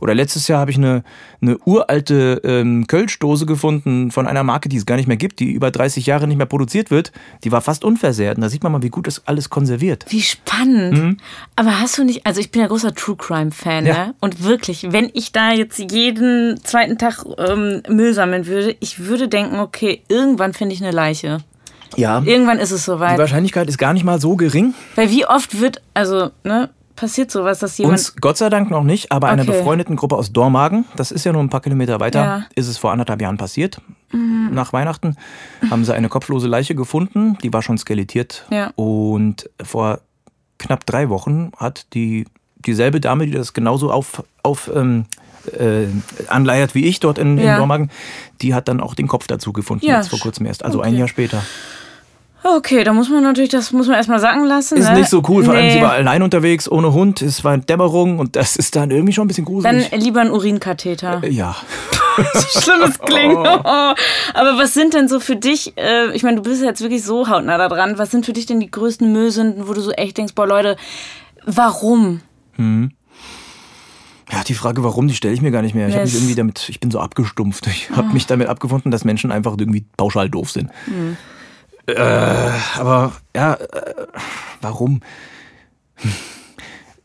Oder 0.00 0.14
letztes 0.14 0.46
Jahr 0.46 0.60
habe 0.60 0.70
ich 0.70 0.76
eine, 0.76 1.02
eine 1.42 1.58
uralte 1.64 2.40
ähm, 2.44 2.86
Kölschdose 2.86 3.44
gefunden 3.44 4.12
von 4.12 4.28
einer 4.28 4.44
Marke, 4.44 4.68
die 4.68 4.76
es 4.76 4.86
gar 4.86 4.94
nicht 4.94 5.08
mehr 5.08 5.16
gibt, 5.16 5.40
die 5.40 5.50
über 5.50 5.72
30 5.72 6.06
Jahre 6.06 6.28
nicht 6.28 6.36
mehr 6.36 6.46
produziert 6.46 6.92
wird. 6.92 7.10
Die 7.42 7.50
war 7.50 7.60
fast 7.60 7.84
unversehrt. 7.84 8.36
Und 8.36 8.42
da 8.42 8.48
sieht 8.48 8.62
man 8.62 8.70
mal, 8.70 8.82
wie 8.82 8.90
gut 8.90 9.08
das 9.08 9.26
alles 9.26 9.50
konserviert. 9.50 10.06
Wie 10.10 10.22
spannend. 10.22 10.96
Mhm. 10.96 11.16
Aber 11.56 11.80
hast 11.80 11.98
du 11.98 12.04
nicht, 12.04 12.24
also 12.24 12.38
ich 12.38 12.52
bin 12.52 12.62
ja 12.62 12.68
großer 12.68 12.94
True 12.94 13.16
Crime-Fan, 13.16 13.84
ja. 13.84 13.94
ne? 13.94 14.14
Und 14.20 14.44
wirklich, 14.44 14.86
wenn 14.92 15.10
ich 15.12 15.32
da 15.32 15.50
jetzt 15.50 15.80
jeden 15.90 16.62
zweiten 16.62 16.98
Tag 16.98 17.24
ähm, 17.36 17.82
Müll 17.88 18.14
sammeln 18.14 18.46
würde, 18.46 18.76
ich 18.78 19.06
würde 19.06 19.26
denken, 19.26 19.58
okay, 19.58 20.02
irgendwann 20.06 20.54
finde 20.54 20.67
ich 20.74 20.82
eine 20.82 20.92
Leiche. 20.92 21.38
Ja. 21.96 22.22
Irgendwann 22.24 22.58
ist 22.58 22.70
es 22.70 22.84
soweit. 22.84 23.14
Die 23.14 23.18
Wahrscheinlichkeit 23.18 23.68
ist 23.68 23.78
gar 23.78 23.92
nicht 23.92 24.04
mal 24.04 24.20
so 24.20 24.36
gering. 24.36 24.74
Weil 24.94 25.10
wie 25.10 25.26
oft 25.26 25.60
wird, 25.60 25.82
also, 25.94 26.30
ne, 26.44 26.70
passiert 26.96 27.30
sowas, 27.30 27.60
dass 27.60 27.78
jemand. 27.78 27.98
Uns 27.98 28.16
Gott 28.16 28.36
sei 28.36 28.48
Dank 28.50 28.70
noch 28.70 28.82
nicht, 28.82 29.10
aber 29.12 29.28
einer 29.28 29.42
Okay. 29.42 29.52
befreundeten 29.52 29.96
Gruppe 29.96 30.16
aus 30.16 30.32
Dormagen, 30.32 30.84
das 30.96 31.10
ist 31.12 31.24
ja 31.24 31.32
nur 31.32 31.42
ein 31.42 31.48
paar 31.48 31.60
Kilometer 31.60 31.98
weiter, 32.00 32.20
Ja. 32.24 32.38
Mhm. 32.38 32.44
ist 32.56 32.68
es 32.68 32.76
vor 32.78 32.92
anderthalb 32.92 33.22
Jahren 33.22 33.36
passiert. 33.36 33.80
Nach 34.10 34.72
Weihnachten 34.72 35.16
haben 35.70 35.84
sie 35.84 35.94
eine 35.94 36.08
kopflose 36.08 36.48
Leiche 36.48 36.74
gefunden, 36.74 37.36
die 37.42 37.52
war 37.52 37.62
schon 37.62 37.76
skelettiert. 37.78 38.46
Ja. 38.50 38.72
Und 38.74 39.48
vor 39.62 40.00
knapp 40.58 40.86
drei 40.86 41.08
Wochen 41.10 41.52
hat 41.56 41.86
die 41.94 42.24
dieselbe 42.56 43.00
Dame, 43.00 43.26
die 43.26 43.32
das 43.32 43.52
genauso 43.52 43.92
auf, 43.92 44.24
auf 44.42 44.70
ähm, 44.74 45.04
äh, 45.58 45.86
anleiert 46.28 46.74
wie 46.74 46.86
ich 46.86 47.00
dort 47.00 47.18
in, 47.18 47.38
Ja. 47.38 47.52
in 47.52 47.58
Dormagen, 47.58 47.90
die 48.42 48.54
hat 48.54 48.68
dann 48.68 48.80
auch 48.80 48.94
den 48.94 49.08
Kopf 49.08 49.26
dazu 49.26 49.52
gefunden, 49.52 49.86
Ja. 49.86 49.96
jetzt 49.96 50.08
vor 50.10 50.18
kurzem 50.18 50.46
erst, 50.46 50.64
also 50.64 50.80
ein 50.80 50.90
Okay. 50.90 50.98
Jahr 50.98 51.08
später. 51.08 51.42
Okay, 52.44 52.84
da 52.84 52.92
muss 52.92 53.08
man 53.10 53.24
natürlich, 53.24 53.50
das 53.50 53.72
muss 53.72 53.88
man 53.88 53.96
erstmal 53.96 54.20
sagen 54.20 54.44
lassen. 54.44 54.78
Ist 54.78 54.88
ne? 54.90 54.98
nicht 55.00 55.10
so 55.10 55.22
cool, 55.28 55.42
vor 55.44 55.54
allem 55.54 55.66
Nee. 55.66 55.72
sie 55.72 55.82
war 55.82 55.92
allein 55.92 56.22
unterwegs, 56.22 56.70
ohne 56.70 56.92
Hund, 56.92 57.20
es 57.20 57.42
war 57.42 57.58
Dämmerung 57.58 58.20
und 58.20 58.36
das 58.36 58.54
ist 58.54 58.76
dann 58.76 58.92
irgendwie 58.92 59.12
schon 59.12 59.24
ein 59.24 59.28
bisschen 59.28 59.44
Dann 59.44 59.78
gruselig. 59.80 59.90
lieber 60.04 60.20
ein 60.20 60.30
Urinkatheter. 60.30 61.26
ja. 61.28 61.56
so 62.34 62.60
schlimm 62.60 62.82
es 62.84 62.98
klingt. 63.00 63.36
Aber 63.46 63.96
was 64.56 64.72
sind 64.74 64.94
denn 64.94 65.08
so 65.08 65.18
für 65.20 65.36
dich, 65.36 65.76
äh, 65.76 66.12
ich 66.14 66.22
meine, 66.22 66.36
du 66.36 66.42
bist 66.42 66.62
jetzt 66.62 66.80
wirklich 66.80 67.02
so 67.04 67.28
hautnah 67.28 67.58
da 67.58 67.68
dran, 67.68 67.98
was 67.98 68.10
sind 68.12 68.24
für 68.24 68.32
dich 68.32 68.46
denn 68.46 68.60
die 68.60 68.70
größten 68.70 69.12
Müllsünden, 69.12 69.66
wo 69.68 69.72
du 69.72 69.80
so 69.80 69.90
echt 69.92 70.16
denkst, 70.18 70.34
boah 70.34 70.46
Leute, 70.46 70.76
warum? 71.44 72.20
Ja, 74.30 74.44
die 74.44 74.54
Frage, 74.54 74.84
warum, 74.84 75.08
die 75.08 75.14
stelle 75.14 75.32
ich 75.34 75.40
mir 75.40 75.50
gar 75.50 75.62
nicht 75.62 75.74
mehr. 75.74 75.88
Ich 75.88 75.94
habe 75.94 76.04
mich 76.04 76.14
irgendwie 76.14 76.34
damit, 76.34 76.68
ich 76.68 76.80
bin 76.80 76.90
so 76.90 77.00
abgestumpft. 77.00 77.66
Ich 77.66 77.90
habe 77.90 78.12
mich 78.12 78.26
damit 78.26 78.48
abgefunden, 78.48 78.90
dass 78.90 79.04
Menschen 79.04 79.32
einfach 79.32 79.56
irgendwie 79.58 79.86
pauschal 79.96 80.28
doof 80.28 80.50
sind. 80.50 80.70
Äh, 81.86 82.50
aber 82.76 83.12
ja, 83.34 83.54
äh, 83.54 83.94
warum? 84.60 85.00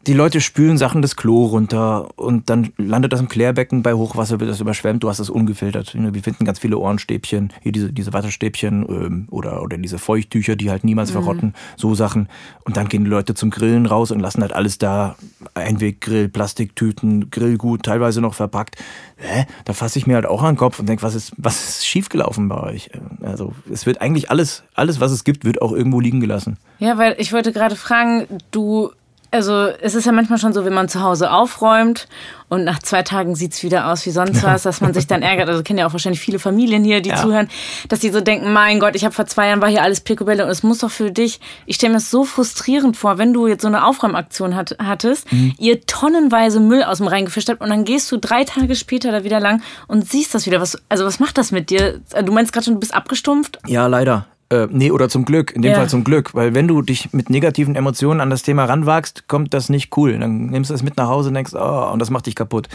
Die 0.05 0.13
Leute 0.13 0.41
spülen 0.41 0.77
Sachen 0.77 1.01
das 1.01 1.15
Klo 1.15 1.45
runter 1.45 2.09
und 2.17 2.49
dann 2.49 2.73
landet 2.77 3.13
das 3.13 3.21
im 3.21 3.29
Klärbecken 3.29 3.83
bei 3.83 3.93
Hochwasser, 3.93 4.41
wird 4.41 4.49
das 4.49 4.59
überschwemmt, 4.59 5.01
du 5.01 5.07
hast 5.07 5.19
es 5.19 5.29
ungefiltert. 5.29 5.95
Wir 5.95 6.23
finden 6.23 6.43
ganz 6.43 6.59
viele 6.59 6.77
Ohrenstäbchen, 6.77 7.53
hier 7.61 7.71
diese, 7.71 7.93
diese 7.93 8.11
Wattestäbchen 8.11 8.85
ähm, 8.89 9.27
oder, 9.31 9.63
oder 9.63 9.77
diese 9.77 9.99
Feuchttücher, 9.99 10.57
die 10.57 10.69
halt 10.69 10.83
niemals 10.83 11.11
verrotten, 11.11 11.53
so 11.77 11.95
Sachen. 11.95 12.27
Und 12.65 12.75
dann 12.75 12.89
gehen 12.89 13.05
die 13.05 13.09
Leute 13.09 13.33
zum 13.33 13.49
Grillen 13.49 13.85
raus 13.85 14.11
und 14.11 14.19
lassen 14.19 14.41
halt 14.41 14.51
alles 14.51 14.77
da. 14.77 15.15
Einweggrill, 15.53 16.27
Plastiktüten, 16.27 17.29
Grillgut, 17.29 17.83
teilweise 17.83 18.19
noch 18.19 18.33
verpackt. 18.33 18.75
Hä? 19.17 19.45
Da 19.65 19.73
fasse 19.73 19.99
ich 19.99 20.07
mir 20.07 20.15
halt 20.15 20.25
auch 20.25 20.41
an 20.41 20.55
den 20.55 20.57
Kopf 20.57 20.79
und 20.79 20.89
denke, 20.89 21.03
was 21.03 21.15
ist, 21.15 21.31
was 21.37 21.69
ist 21.69 21.87
schiefgelaufen 21.87 22.49
bei 22.49 22.59
euch? 22.59 22.89
Also 23.21 23.53
es 23.71 23.85
wird 23.85 24.01
eigentlich 24.01 24.29
alles, 24.29 24.63
alles, 24.73 24.99
was 24.99 25.11
es 25.11 25.23
gibt, 25.23 25.45
wird 25.45 25.61
auch 25.61 25.71
irgendwo 25.71 25.99
liegen 25.99 26.19
gelassen. 26.19 26.57
Ja, 26.79 26.97
weil 26.97 27.15
ich 27.19 27.31
wollte 27.31 27.53
gerade 27.53 27.75
fragen, 27.75 28.27
du, 28.51 28.91
also 29.33 29.65
es 29.81 29.95
ist 29.95 30.05
ja 30.05 30.11
manchmal 30.11 30.39
schon 30.39 30.53
so, 30.53 30.63
wenn 30.63 30.73
man 30.73 30.87
zu 30.87 31.01
Hause 31.01 31.31
aufräumt 31.31 32.07
und 32.49 32.63
nach 32.63 32.79
zwei 32.79 33.01
Tagen 33.01 33.35
sieht's 33.35 33.63
wieder 33.63 33.91
aus 33.91 34.05
wie 34.05 34.11
sonst 34.11 34.43
was, 34.43 34.63
dass 34.63 34.79
man 34.79 34.93
sich 34.93 35.07
dann 35.07 35.21
ärgert. 35.23 35.49
Also 35.49 35.63
kennen 35.63 35.79
ja 35.79 35.87
auch 35.87 35.91
wahrscheinlich 35.93 36.19
viele 36.21 36.39
Familien 36.39 36.83
hier, 36.83 37.01
die 37.01 37.09
Ja. 37.09 37.15
zuhören, 37.17 37.49
dass 37.89 37.99
die 37.99 38.11
so 38.11 38.21
denken, 38.21 38.53
mein 38.53 38.79
Gott, 38.79 38.95
ich 38.95 39.03
habe 39.03 39.13
vor 39.13 39.25
zwei 39.25 39.47
Jahren 39.47 39.61
war 39.61 39.69
hier 39.69 39.81
alles 39.81 40.01
Picobello 40.01 40.43
und 40.43 40.49
es 40.49 40.63
muss 40.63 40.77
doch 40.79 40.91
für 40.91 41.11
dich, 41.11 41.39
ich 41.65 41.75
stelle 41.75 41.91
mir 41.93 41.97
das 41.97 42.11
so 42.11 42.23
frustrierend 42.23 42.95
vor, 42.95 43.17
wenn 43.17 43.33
du 43.33 43.47
jetzt 43.47 43.63
so 43.63 43.67
eine 43.67 43.85
Aufräumaktion 43.85 44.55
hat, 44.55 44.75
hattest, 44.81 45.31
Mhm. 45.31 45.55
ihr 45.57 45.81
tonnenweise 45.85 46.59
Müll 46.59 46.83
aus 46.83 46.99
dem 46.99 47.07
Rhein 47.07 47.25
gefischt 47.25 47.49
habt 47.49 47.61
und 47.61 47.69
dann 47.69 47.85
gehst 47.85 48.11
du 48.11 48.17
drei 48.17 48.43
Tage 48.43 48.75
später 48.75 49.11
da 49.11 49.23
wieder 49.23 49.39
lang 49.39 49.61
und 49.87 50.07
siehst 50.09 50.33
das 50.35 50.45
wieder. 50.45 50.61
Was, 50.61 50.77
also 50.89 51.05
was 51.05 51.19
macht 51.19 51.37
das 51.37 51.51
mit 51.51 51.69
dir? 51.71 51.99
Du 52.23 52.31
meinst 52.31 52.53
gerade 52.53 52.65
schon, 52.65 52.75
du 52.75 52.79
bist 52.79 52.93
abgestumpft? 52.93 53.57
Ja, 53.67 53.87
leider. 53.87 54.27
Äh, 54.53 54.67
nee, 54.69 54.91
oder 54.91 55.09
zum 55.09 55.25
Glück. 55.25 55.51
In 55.51 55.61
dem 55.61 55.71
Ja. 55.71 55.77
Fall 55.77 55.89
zum 55.89 56.03
Glück. 56.03 56.35
Weil 56.35 56.53
wenn 56.53 56.67
du 56.67 56.81
dich 56.81 57.11
mit 57.11 57.29
negativen 57.29 57.75
Emotionen 57.75 58.21
an 58.21 58.29
das 58.29 58.43
Thema 58.43 58.65
ranwagst, 58.65 59.27
kommt 59.27 59.53
das 59.53 59.69
nicht 59.69 59.95
cool. 59.97 60.17
Dann 60.19 60.47
nimmst 60.47 60.69
du 60.69 60.75
es 60.75 60.83
mit 60.83 60.97
nach 60.97 61.07
Hause 61.07 61.29
und 61.29 61.35
denkst, 61.35 61.53
oh, 61.55 61.89
und 61.91 61.99
das 61.99 62.09
macht 62.09 62.27
dich 62.27 62.35
kaputt. 62.35 62.67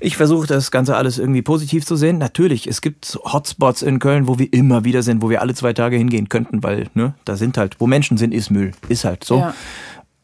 Ich 0.00 0.16
versuche 0.16 0.46
das 0.46 0.70
Ganze 0.70 0.96
alles 0.96 1.18
irgendwie 1.18 1.42
positiv 1.42 1.84
zu 1.84 1.96
sehen. 1.96 2.18
Natürlich, 2.18 2.66
es 2.66 2.80
gibt 2.80 3.18
Hotspots 3.24 3.82
in 3.82 3.98
Köln, 3.98 4.28
wo 4.28 4.38
wir 4.38 4.52
immer 4.52 4.84
wieder 4.84 5.02
sind, 5.02 5.22
wo 5.22 5.30
wir 5.30 5.40
alle 5.40 5.54
zwei 5.54 5.72
Tage 5.72 5.96
hingehen 5.96 6.28
könnten, 6.28 6.62
weil, 6.62 6.88
ne, 6.94 7.14
da 7.24 7.36
sind 7.36 7.58
halt, 7.58 7.80
wo 7.80 7.86
Menschen 7.86 8.16
sind, 8.16 8.32
ist 8.32 8.50
Müll. 8.50 8.72
Ist 8.88 9.04
halt 9.04 9.24
so. 9.24 9.38
Ja. 9.38 9.54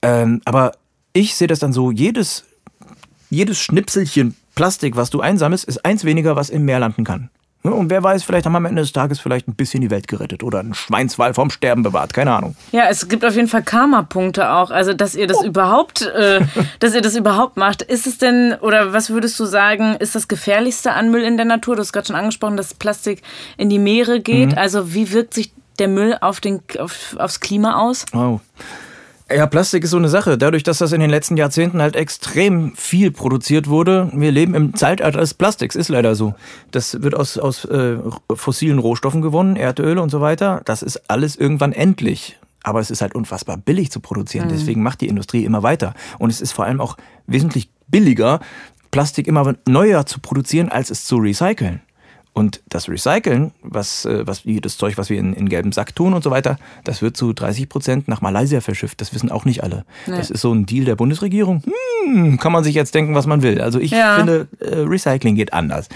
Ähm, 0.02 0.40
aber 0.44 0.72
ich 1.12 1.34
sehe 1.34 1.48
das 1.48 1.58
dann 1.58 1.72
so, 1.72 1.90
jedes, 1.90 2.44
jedes 3.30 3.58
Schnipselchen 3.58 4.36
Plastik, 4.54 4.96
was 4.96 5.10
du 5.10 5.20
einsammelst, 5.20 5.64
ist 5.64 5.84
eins 5.84 6.04
weniger, 6.04 6.36
was 6.36 6.50
im 6.50 6.64
Meer 6.64 6.80
landen 6.80 7.04
kann. 7.04 7.30
Ja, 7.62 7.72
Und 7.72 7.90
wer 7.90 8.02
weiß, 8.02 8.22
vielleicht 8.22 8.46
haben 8.46 8.52
wir 8.52 8.58
am 8.58 8.64
Ende 8.64 8.80
des 8.80 8.92
Tages 8.92 9.20
vielleicht 9.20 9.46
ein 9.46 9.54
bisschen 9.54 9.82
die 9.82 9.90
Welt 9.90 10.08
gerettet 10.08 10.42
oder 10.42 10.60
einen 10.60 10.72
Schweinswal 10.72 11.34
vom 11.34 11.50
Sterben 11.50 11.82
bewahrt, 11.82 12.14
keine 12.14 12.32
Ahnung. 12.32 12.56
Ja, 12.72 12.88
es 12.88 13.06
gibt 13.08 13.22
auf 13.24 13.34
jeden 13.34 13.48
Fall 13.48 13.62
Karma-Punkte 13.62 14.50
auch. 14.50 14.70
Also, 14.70 14.94
dass 14.94 15.14
ihr 15.14 15.26
das 15.26 15.42
überhaupt, 15.42 16.02
äh, 16.02 16.40
dass 16.78 16.94
ihr 16.94 17.02
das 17.02 17.16
überhaupt 17.16 17.58
macht. 17.58 17.82
Ist 17.82 18.06
es 18.06 18.16
denn, 18.16 18.54
oder 18.60 18.94
was 18.94 19.10
würdest 19.10 19.38
du 19.38 19.44
sagen, 19.44 19.96
ist 19.96 20.14
das 20.14 20.26
gefährlichste 20.26 20.92
an 20.92 21.10
Müll 21.10 21.22
in 21.22 21.36
der 21.36 21.46
Natur? 21.46 21.76
Du 21.76 21.82
hast 21.82 21.92
gerade 21.92 22.06
schon 22.06 22.16
angesprochen, 22.16 22.56
dass 22.56 22.72
Plastik 22.72 23.22
in 23.58 23.68
die 23.68 23.78
Meere 23.78 24.20
geht. 24.20 24.56
Also, 24.56 24.94
wie 24.94 25.12
wirkt 25.12 25.34
sich 25.34 25.52
der 25.78 25.88
Müll 25.88 26.16
auf 26.20 26.40
den, 26.40 26.60
auf, 26.78 27.16
aufs 27.18 27.40
Klima 27.40 27.76
aus? 27.78 28.06
Oh. 28.14 28.40
Ja, 29.32 29.46
Plastik 29.46 29.84
ist 29.84 29.90
so 29.90 29.96
eine 29.96 30.08
Sache. 30.08 30.36
Dadurch, 30.38 30.64
dass 30.64 30.78
das 30.78 30.90
in 30.90 31.00
den 31.00 31.10
letzten 31.10 31.36
Jahrzehnten 31.36 31.80
halt 31.80 31.94
extrem 31.94 32.74
viel 32.74 33.12
produziert 33.12 33.68
wurde, 33.68 34.10
wir 34.12 34.32
leben 34.32 34.54
im 34.54 34.74
Zeitalter 34.74 35.20
des 35.20 35.34
Plastiks, 35.34 35.76
ist 35.76 35.88
leider 35.88 36.16
so. 36.16 36.34
Das 36.72 37.02
wird 37.02 37.14
aus, 37.14 37.38
aus 37.38 37.64
äh, 37.64 37.98
fossilen 38.34 38.80
Rohstoffen 38.80 39.22
gewonnen, 39.22 39.54
Erdöl 39.54 39.98
und 39.98 40.10
so 40.10 40.20
weiter. 40.20 40.62
Das 40.64 40.82
ist 40.82 41.08
alles 41.08 41.36
irgendwann 41.36 41.72
endlich. 41.72 42.38
Aber 42.64 42.80
es 42.80 42.90
ist 42.90 43.02
halt 43.02 43.14
unfassbar 43.14 43.56
billig 43.56 43.90
zu 43.90 44.00
produzieren. 44.00 44.48
Deswegen 44.50 44.82
macht 44.82 45.00
die 45.00 45.08
Industrie 45.08 45.44
immer 45.44 45.62
weiter. 45.62 45.94
Und 46.18 46.30
es 46.30 46.40
ist 46.40 46.52
vor 46.52 46.64
allem 46.64 46.80
auch 46.80 46.96
wesentlich 47.26 47.70
billiger, 47.86 48.40
Plastik 48.90 49.28
immer 49.28 49.54
neuer 49.66 50.06
zu 50.06 50.18
produzieren, 50.18 50.68
als 50.68 50.90
es 50.90 51.04
zu 51.04 51.16
recyceln. 51.18 51.80
Und 52.32 52.62
das 52.68 52.88
Recyceln, 52.88 53.50
was, 53.62 54.04
äh, 54.04 54.24
was 54.26 54.42
das 54.44 54.76
Zeug, 54.78 54.96
was 54.96 55.10
wir 55.10 55.18
in, 55.18 55.32
in 55.34 55.48
gelben 55.48 55.72
Sack 55.72 55.94
tun 55.96 56.14
und 56.14 56.22
so 56.22 56.30
weiter, 56.30 56.58
das 56.84 57.02
wird 57.02 57.16
zu 57.16 57.32
30 57.32 57.68
Prozent 57.68 58.08
nach 58.08 58.20
Malaysia 58.20 58.60
verschifft. 58.60 59.00
Das 59.00 59.12
wissen 59.12 59.30
auch 59.30 59.44
nicht 59.44 59.64
alle. 59.64 59.84
Das 60.06 60.30
ist 60.30 60.40
so 60.40 60.52
ein 60.52 60.64
Deal 60.64 60.84
der 60.84 60.94
Bundesregierung. 60.94 61.62
Hm, 62.04 62.38
kann 62.38 62.52
man 62.52 62.62
sich 62.62 62.74
jetzt 62.74 62.94
denken, 62.94 63.14
was 63.16 63.26
man 63.26 63.42
will. 63.42 63.60
Also 63.60 63.80
ich 63.80 63.90
Ja. 63.90 64.16
finde, 64.16 64.46
äh, 64.60 64.76
Recycling 64.76 65.34
geht 65.34 65.52
anders. 65.52 65.88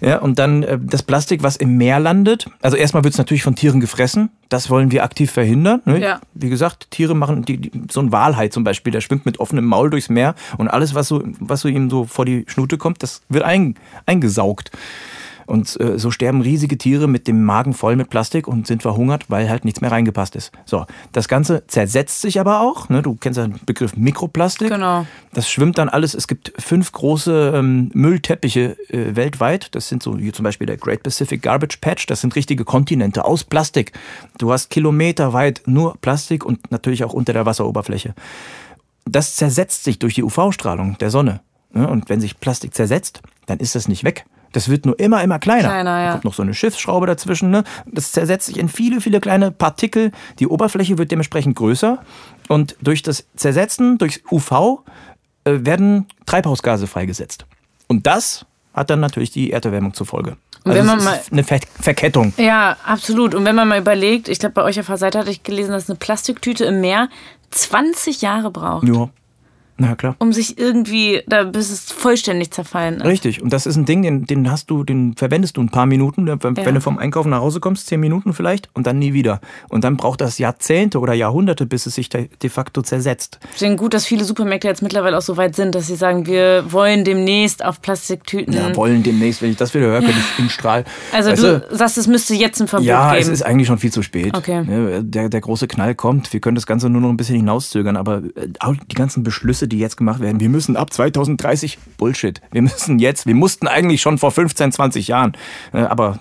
Ja, 0.00 0.18
und 0.18 0.38
dann 0.38 0.62
äh, 0.62 0.78
das 0.80 1.02
Plastik, 1.02 1.42
was 1.42 1.56
im 1.56 1.76
Meer 1.76 2.00
landet. 2.00 2.46
Also 2.62 2.76
erstmal 2.78 3.04
wird 3.04 3.12
es 3.14 3.18
natürlich 3.18 3.42
von 3.42 3.54
Tieren 3.54 3.80
gefressen. 3.80 4.30
Das 4.48 4.70
wollen 4.70 4.90
wir 4.90 5.04
aktiv 5.04 5.30
verhindern. 5.30 5.82
Ne? 5.84 6.00
Ja. 6.00 6.20
Wie 6.32 6.48
gesagt, 6.48 6.90
Tiere 6.92 7.14
machen, 7.14 7.44
die, 7.44 7.58
die, 7.58 7.70
so 7.90 8.00
ein 8.00 8.10
Walhai 8.10 8.48
zum 8.48 8.64
Beispiel, 8.64 8.90
der 8.92 9.00
schwimmt 9.02 9.26
mit 9.26 9.38
offenem 9.38 9.66
Maul 9.66 9.90
durchs 9.90 10.08
Meer 10.08 10.34
und 10.56 10.68
alles, 10.68 10.94
was 10.94 11.08
so, 11.08 11.22
was 11.40 11.60
so 11.60 11.68
ihm 11.68 11.90
so 11.90 12.04
vor 12.04 12.24
die 12.24 12.44
Schnute 12.48 12.78
kommt, 12.78 13.02
das 13.02 13.20
wird 13.28 13.44
ein, 13.44 13.74
eingesaugt. 14.06 14.70
Und 15.46 15.78
äh, 15.80 15.98
so 15.98 16.10
sterben 16.10 16.40
riesige 16.40 16.78
Tiere 16.78 17.08
mit 17.08 17.28
dem 17.28 17.44
Magen 17.44 17.74
voll 17.74 17.96
mit 17.96 18.10
Plastik 18.10 18.48
und 18.48 18.66
sind 18.66 18.82
verhungert, 18.82 19.24
weil 19.28 19.48
halt 19.48 19.64
nichts 19.64 19.80
mehr 19.80 19.90
reingepasst 19.90 20.36
ist. 20.36 20.52
So, 20.64 20.86
das 21.12 21.28
Ganze 21.28 21.66
zersetzt 21.66 22.20
sich 22.20 22.40
aber 22.40 22.60
auch. 22.60 22.88
Ne? 22.88 23.02
Du 23.02 23.16
kennst 23.16 23.38
ja 23.38 23.46
den 23.46 23.60
Begriff 23.66 23.96
Mikroplastik. 23.96 24.68
Genau. 24.68 25.06
Das 25.32 25.50
schwimmt 25.50 25.78
dann 25.78 25.88
alles. 25.88 26.14
Es 26.14 26.28
gibt 26.28 26.52
fünf 26.58 26.92
große 26.92 27.52
ähm, 27.54 27.90
Müllteppiche 27.94 28.76
äh, 28.88 29.16
weltweit. 29.16 29.74
Das 29.74 29.88
sind 29.88 30.02
so 30.02 30.16
hier 30.16 30.32
zum 30.32 30.44
Beispiel 30.44 30.66
der 30.66 30.76
Great 30.76 31.02
Pacific 31.02 31.42
Garbage 31.42 31.78
Patch. 31.80 32.06
Das 32.06 32.20
sind 32.20 32.34
richtige 32.36 32.64
Kontinente 32.64 33.24
aus 33.24 33.44
Plastik. 33.44 33.92
Du 34.38 34.52
hast 34.52 34.70
kilometerweit 34.70 35.62
nur 35.66 35.96
Plastik 36.00 36.44
und 36.44 36.70
natürlich 36.70 37.04
auch 37.04 37.12
unter 37.12 37.32
der 37.32 37.46
Wasseroberfläche. 37.46 38.14
Das 39.04 39.36
zersetzt 39.36 39.84
sich 39.84 39.98
durch 39.98 40.14
die 40.14 40.22
UV-Strahlung 40.22 40.96
der 40.98 41.10
Sonne. 41.10 41.40
Ne? 41.72 41.88
Und 41.88 42.08
wenn 42.08 42.20
sich 42.20 42.40
Plastik 42.40 42.74
zersetzt, 42.74 43.20
dann 43.46 43.58
ist 43.58 43.74
das 43.74 43.88
nicht 43.88 44.04
weg. 44.04 44.24
Das 44.54 44.68
wird 44.68 44.86
nur 44.86 44.98
immer, 44.98 45.22
immer 45.22 45.38
kleiner. 45.38 45.68
Kleiner, 45.68 45.98
ja. 46.00 46.06
Da 46.06 46.12
kommt 46.12 46.24
noch 46.24 46.34
so 46.34 46.42
eine 46.42 46.54
Schiffsschraube 46.54 47.06
dazwischen. 47.06 47.50
Ne? 47.50 47.64
Das 47.86 48.12
zersetzt 48.12 48.46
sich 48.46 48.56
in 48.56 48.68
viele, 48.68 49.00
viele 49.00 49.20
kleine 49.20 49.50
Partikel. 49.50 50.12
Die 50.38 50.46
Oberfläche 50.46 50.96
wird 50.96 51.10
dementsprechend 51.10 51.56
größer. 51.56 51.98
Und 52.48 52.76
durch 52.80 53.02
das 53.02 53.26
Zersetzen, 53.36 53.98
durch 53.98 54.22
UV, 54.30 54.82
äh, 55.44 55.58
werden 55.66 56.06
Treibhausgase 56.26 56.86
freigesetzt. 56.86 57.46
Und 57.88 58.06
das 58.06 58.46
hat 58.72 58.90
dann 58.90 59.00
natürlich 59.00 59.30
die 59.30 59.50
Erderwärmung 59.50 59.92
zur 59.92 60.06
Folge. 60.06 60.36
Also 60.64 60.78
wenn 60.78 60.86
man 60.86 61.02
mal- 61.04 61.16
ist 61.16 61.32
eine 61.32 61.44
Ver 61.44 61.58
Verkettung. 61.80 62.32
Ja, 62.38 62.76
absolut. 62.86 63.34
Und 63.34 63.44
wenn 63.44 63.54
man 63.54 63.68
mal 63.68 63.78
überlegt, 63.80 64.28
ich 64.28 64.38
glaube, 64.38 64.54
bei 64.54 64.62
euch 64.62 64.80
auf 64.80 64.86
der 64.86 64.96
Seite 64.96 65.18
hatte 65.18 65.30
ich 65.30 65.42
gelesen, 65.42 65.72
dass 65.72 65.90
eine 65.90 65.98
Plastiktüte 65.98 66.64
im 66.64 66.80
Meer 66.80 67.08
20 67.50 68.22
Jahre 68.22 68.50
braucht, 68.50 68.86
Ja. 68.88 69.08
Na 69.76 69.96
klar. 69.96 70.14
um 70.20 70.32
sich 70.32 70.56
irgendwie, 70.58 71.22
da 71.26 71.42
bis 71.44 71.70
es 71.70 71.90
vollständig 71.92 72.52
zerfallen 72.52 72.96
ist. 73.00 73.04
Richtig. 73.06 73.42
Und 73.42 73.52
das 73.52 73.66
ist 73.66 73.76
ein 73.76 73.84
Ding, 73.84 74.02
den, 74.02 74.24
den 74.24 74.50
hast 74.50 74.70
du, 74.70 74.84
den 74.84 75.14
verwendest 75.16 75.56
du 75.56 75.62
ein 75.62 75.68
paar 75.68 75.86
Minuten, 75.86 76.26
wenn, 76.26 76.54
Ja. 76.54 76.70
du 76.72 76.80
vom 76.80 76.98
Einkaufen 76.98 77.30
nach 77.30 77.40
Hause 77.40 77.58
kommst, 77.60 77.88
zehn 77.88 77.98
Minuten 78.00 78.32
vielleicht, 78.34 78.68
und 78.74 78.86
dann 78.86 78.98
nie 79.00 79.12
wieder. 79.14 79.40
Und 79.68 79.82
dann 79.84 79.96
braucht 79.96 80.20
das 80.20 80.38
Jahrzehnte 80.38 81.00
oder 81.00 81.12
Jahrhunderte, 81.12 81.66
bis 81.66 81.86
es 81.86 81.94
sich 81.96 82.08
de, 82.08 82.28
facto 82.48 82.82
zersetzt. 82.82 83.40
Deswegen 83.54 83.76
gut, 83.76 83.94
dass 83.94 84.06
viele 84.06 84.24
Supermärkte 84.24 84.68
jetzt 84.68 84.82
mittlerweile 84.82 85.18
auch 85.18 85.22
so 85.22 85.36
weit 85.36 85.56
sind, 85.56 85.74
dass 85.74 85.88
sie 85.88 85.96
sagen, 85.96 86.26
wir 86.26 86.70
wollen 86.70 87.04
demnächst 87.04 87.64
auf 87.64 87.80
Plastiktüten. 87.82 88.52
Ja, 88.54 88.74
wollen 88.76 89.02
demnächst, 89.02 89.42
wenn 89.42 89.50
ich 89.50 89.56
das 89.56 89.74
wieder 89.74 89.86
höre, 89.86 90.00
könnte 90.00 90.14
ich 90.18 90.38
in 90.38 90.50
Strahl. 90.50 90.84
also 91.12 91.30
Weißt 91.30 91.42
du 91.42 91.66
sagst, 91.70 91.98
es 91.98 92.06
müsste 92.06 92.34
jetzt 92.34 92.60
ein 92.60 92.68
Verbot 92.68 92.86
Ja, 92.86 93.10
geben. 93.12 93.22
es 93.22 93.28
ist 93.28 93.42
eigentlich 93.42 93.66
schon 93.66 93.78
viel 93.78 93.90
zu 93.92 94.02
spät. 94.02 94.36
Okay. 94.36 94.62
Ja, 94.68 95.02
Der, 95.02 95.28
der 95.28 95.40
große 95.40 95.66
Knall 95.66 95.94
kommt. 95.94 96.32
Wir 96.32 96.40
können 96.40 96.54
das 96.54 96.66
Ganze 96.66 96.88
nur 96.88 97.00
noch 97.00 97.08
ein 97.08 97.16
bisschen 97.16 97.36
hinauszögern, 97.36 97.96
aber 97.96 98.18
äh, 98.36 98.48
die 98.90 98.94
ganzen 98.94 99.22
Beschlüsse, 99.24 99.63
Beschlüsse, 99.64 99.68
die 99.68 99.78
jetzt 99.78 99.96
gemacht 99.96 100.20
werden. 100.20 100.40
Wir 100.40 100.48
müssen 100.48 100.76
ab 100.76 100.92
2030 100.92 101.78
Bullshit. 101.96 102.40
Wir 102.52 102.62
müssen 102.62 102.98
jetzt, 102.98 103.26
wir 103.26 103.34
mussten 103.34 103.66
eigentlich 103.66 104.00
schon 104.00 104.18
vor 104.18 104.30
15, 104.30 104.72
20 104.72 105.08
Jahren. 105.08 105.32
Äh, 105.72 105.78
aber 105.78 106.20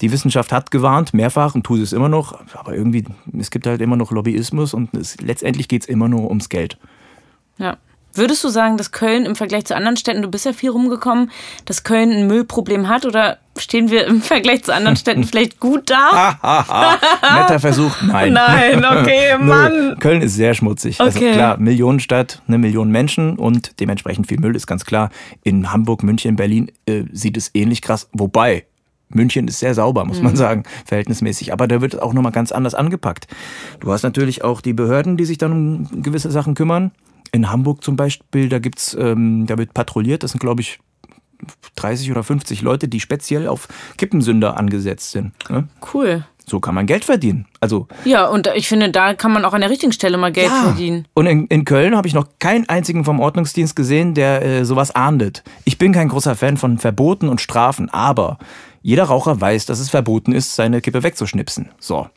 die 0.00 0.12
Wissenschaft 0.12 0.52
hat 0.52 0.70
gewarnt, 0.70 1.14
mehrfach 1.14 1.54
und 1.54 1.64
tut 1.64 1.80
es 1.80 1.92
immer 1.92 2.08
noch. 2.08 2.38
Aber 2.54 2.74
irgendwie, 2.74 3.04
es 3.38 3.50
gibt 3.50 3.66
halt 3.66 3.80
immer 3.80 3.96
noch 3.96 4.10
Lobbyismus 4.10 4.74
und 4.74 4.94
es, 4.94 5.20
letztendlich 5.20 5.68
geht 5.68 5.82
es 5.82 5.88
immer 5.88 6.08
nur 6.08 6.28
ums 6.28 6.48
Geld. 6.48 6.78
Ja. 7.58 7.76
Würdest 8.14 8.44
du 8.44 8.48
sagen, 8.48 8.76
dass 8.76 8.92
Köln 8.92 9.24
im 9.24 9.36
Vergleich 9.36 9.64
zu 9.64 9.74
anderen 9.74 9.96
Städten, 9.96 10.22
du 10.22 10.28
bist 10.28 10.44
ja 10.44 10.52
viel 10.52 10.70
rumgekommen, 10.70 11.30
dass 11.64 11.82
Köln 11.82 12.10
ein 12.10 12.26
Müllproblem 12.26 12.88
hat 12.88 13.06
oder 13.06 13.38
stehen 13.58 13.90
wir 13.90 14.06
im 14.06 14.20
Vergleich 14.22 14.64
zu 14.64 14.74
anderen 14.74 14.96
Städten 14.96 15.24
vielleicht 15.30 15.60
gut 15.60 15.90
da? 15.90 16.38
Netter 17.38 17.60
Versuch, 17.60 18.02
nein. 18.02 18.32
Nein, 18.32 18.84
okay, 18.84 19.36
Mann. 19.40 19.96
Köln 19.98 20.22
ist 20.22 20.34
sehr 20.34 20.54
schmutzig. 20.54 21.00
Also 21.00 21.18
Okay. 21.18 21.32
klar, 21.32 21.56
Millionenstadt, 21.58 22.42
eine 22.48 22.58
Million 22.58 22.90
Menschen 22.90 23.38
und 23.38 23.78
dementsprechend 23.80 24.26
viel 24.26 24.40
Müll 24.40 24.56
ist 24.56 24.66
ganz 24.66 24.84
klar. 24.84 25.10
In 25.42 25.72
Hamburg, 25.72 26.02
München, 26.02 26.36
Berlin 26.36 26.70
äh, 26.86 27.04
sieht 27.12 27.36
es 27.36 27.50
ähnlich 27.54 27.82
krass. 27.82 28.08
Wobei, 28.12 28.64
München 29.08 29.46
ist 29.48 29.58
sehr 29.60 29.74
sauber, 29.74 30.04
muss 30.04 30.22
man 30.22 30.36
sagen, 30.36 30.64
verhältnismäßig. 30.86 31.52
Aber 31.52 31.68
da 31.68 31.80
wird 31.80 31.94
es 31.94 32.00
auch 32.00 32.12
nochmal 32.14 32.32
ganz 32.32 32.50
anders 32.52 32.74
angepackt. 32.74 33.26
Du 33.80 33.92
hast 33.92 34.02
natürlich 34.02 34.42
auch 34.42 34.60
die 34.60 34.72
Behörden, 34.72 35.16
die 35.16 35.24
sich 35.26 35.38
dann 35.38 35.52
um 35.52 36.02
gewisse 36.02 36.30
Sachen 36.30 36.54
kümmern. 36.54 36.92
In 37.32 37.50
Hamburg 37.50 37.82
zum 37.82 37.96
Beispiel, 37.96 38.48
da 38.48 38.58
gibt's, 38.58 38.94
ähm, 38.94 39.46
da 39.46 39.58
wird 39.58 39.74
patrouilliert. 39.74 40.22
Das 40.22 40.32
sind, 40.32 40.40
glaube 40.40 40.60
ich, 40.60 40.78
30 41.76 42.10
oder 42.10 42.22
50 42.22 42.62
Leute, 42.62 42.88
die 42.88 43.00
speziell 43.00 43.48
auf 43.48 43.68
Kippensünder 43.96 44.56
angesetzt 44.56 45.10
sind. 45.10 45.32
Ne? 45.50 45.68
Cool. 45.92 46.24
So 46.46 46.60
kann 46.60 46.74
man 46.74 46.86
Geld 46.86 47.04
verdienen. 47.04 47.46
Also 47.60 47.86
Ja, 48.04 48.26
und 48.26 48.48
ich 48.54 48.68
finde, 48.68 48.90
da 48.90 49.14
kann 49.14 49.32
man 49.32 49.44
auch 49.44 49.52
an 49.52 49.60
der 49.60 49.70
richtigen 49.70 49.92
Stelle 49.92 50.18
mal 50.18 50.32
Geld 50.32 50.50
verdienen. 50.50 51.06
Und 51.14 51.26
in, 51.26 51.46
in 51.46 51.64
Köln 51.64 51.96
habe 51.96 52.08
ich 52.08 52.14
noch 52.14 52.26
keinen 52.38 52.68
einzigen 52.68 53.04
vom 53.04 53.20
Ordnungsdienst 53.20 53.76
gesehen, 53.76 54.14
der 54.14 54.42
äh, 54.42 54.64
sowas 54.64 54.94
ahndet. 54.94 55.44
Ich 55.64 55.78
bin 55.78 55.92
kein 55.92 56.08
großer 56.08 56.34
Fan 56.34 56.56
von 56.56 56.78
Verboten 56.78 57.28
und 57.28 57.40
Strafen, 57.40 57.88
aber 57.90 58.38
jeder 58.82 59.04
Raucher 59.04 59.40
weiß, 59.40 59.66
dass 59.66 59.78
es 59.78 59.90
verboten 59.90 60.32
ist, 60.32 60.56
seine 60.56 60.80
Kippe 60.80 61.02
wegzuschnipsen. 61.02 61.70
So. 61.78 62.08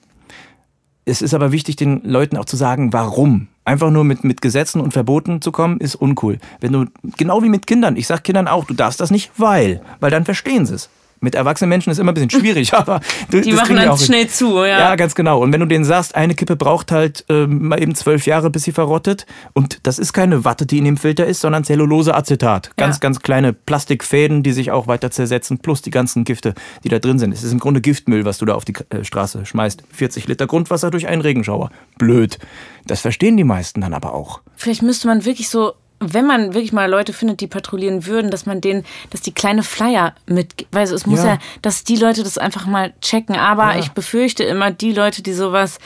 Es 1.06 1.22
ist 1.22 1.36
aber 1.36 1.52
wichtig, 1.52 1.76
den 1.76 2.02
Leuten 2.04 2.38
auch 2.38 2.46
zu 2.46 2.58
sagen, 2.58 2.92
warum. 2.94 3.48
Einfach 3.66 3.90
nur 3.90 4.04
mit, 4.04 4.24
mit 4.24 4.42
Gesetzen 4.42 4.80
und 4.80 4.92
Verboten 4.92 5.42
zu 5.42 5.52
kommen, 5.52 5.80
ist 5.80 5.96
uncool. 5.96 6.38
Wenn 6.60 6.72
du, 6.72 6.86
genau 7.18 7.42
wie 7.42 7.50
mit 7.50 7.66
Kindern, 7.66 7.98
ich 7.98 8.06
sag 8.06 8.24
Kindern 8.24 8.48
auch, 8.48 8.66
du 8.66 8.76
darfst 8.76 9.00
das 9.00 9.10
nicht, 9.10 9.32
weil, 9.38 9.82
weil 10.00 10.12
dann 10.12 10.24
verstehen 10.24 10.68
sie 10.68 10.76
es. 10.76 10.90
Mit 11.22 11.34
erwachsenen 11.36 11.70
Menschen 11.70 11.90
ist 11.92 11.98
immer 12.00 12.12
ein 12.12 12.16
bisschen 12.16 12.30
schwierig, 12.30 12.74
aber 12.76 13.00
du, 13.32 13.42
Die 13.42 13.52
das 13.52 13.60
machen 13.62 13.76
dann 13.78 13.98
schnell 13.98 14.28
zu, 14.28 14.58
ja. 14.60 14.80
Ja, 14.80 14.96
ganz 14.96 15.16
genau. 15.16 15.40
Und 15.42 15.52
wenn 15.54 15.60
du 15.60 15.66
denen 15.66 15.86
sagst, 15.86 16.16
eine 16.16 16.36
Kippe 16.36 16.56
braucht 16.56 16.92
halt 16.92 17.26
ähm, 17.30 17.68
mal 17.70 17.82
eben 17.82 17.96
zwölf 17.96 18.26
Jahre, 18.26 18.50
bis 18.50 18.64
sie 18.64 18.72
verrottet. 18.72 19.26
Und 19.54 19.80
das 19.84 19.98
ist 20.00 20.14
keine 20.14 20.46
Watte, 20.46 20.66
die 20.66 20.78
in 20.78 20.86
dem 20.86 20.98
Filter 20.98 21.26
ist, 21.26 21.42
sondern 21.42 21.64
Zelluloseacetat. 21.64 22.72
Ganz, 22.78 22.96
Ja. 22.98 23.00
ganz 23.00 23.20
kleine 23.22 23.54
Plastikfäden, 23.54 24.44
die 24.44 24.52
sich 24.52 24.72
auch 24.72 24.88
weiter 24.88 25.12
zersetzen, 25.12 25.60
plus 25.60 25.82
die 25.82 25.92
ganzen 25.92 26.24
Gifte, 26.26 26.54
die 26.84 26.90
da 26.90 27.00
drin 27.00 27.20
sind. 27.20 27.34
Es 27.34 27.44
ist 27.44 27.52
im 27.52 27.60
Grunde 27.60 27.82
Giftmüll, 27.82 28.26
was 28.26 28.38
du 28.38 28.46
da 28.46 28.54
auf 28.54 28.66
die 28.66 28.74
äh, 28.90 29.04
Straße 29.04 29.46
schmeißt. 29.46 29.84
40 29.92 30.28
Liter 30.28 30.48
Grundwasser 30.48 30.92
durch 30.92 31.08
einen 31.08 31.22
Regenschauer. 31.22 31.70
Blöd. 31.98 32.38
Das 32.86 33.02
verstehen 33.02 33.38
die 33.38 33.44
meisten 33.44 33.82
dann 33.82 33.94
aber 33.94 34.14
auch. 34.14 34.42
Vielleicht 34.56 34.82
müsste 34.84 35.08
man 35.08 35.26
wirklich 35.26 35.50
so, 35.50 35.74
wenn 36.00 36.26
man 36.26 36.54
wirklich 36.54 36.74
mal 36.74 36.90
Leute 36.90 37.14
findet, 37.14 37.42
die 37.42 37.48
patrouillieren 37.48 38.06
würden, 38.06 38.30
dass 38.32 38.46
man 38.46 38.62
denen, 38.62 38.86
dass 39.10 39.22
die 39.22 39.34
kleine 39.34 39.64
Flyer 39.64 40.14
mit, 40.28 40.68
weil 40.72 40.84
es 40.84 41.06
muss 41.06 41.20
ja. 41.24 41.34
Ja. 41.34 41.40
dass 41.62 41.84
die 41.84 41.96
Leute 41.98 42.24
das 42.24 42.38
einfach 42.38 42.66
mal 42.66 42.94
checken. 43.02 43.36
Aber 43.36 43.74
Ja. 43.74 43.80
ich 43.80 43.92
befürchte 43.92 44.44
immer, 44.44 44.72
die 44.72 44.94
Leute, 44.94 45.22
die 45.24 45.34
sowas 45.34 45.80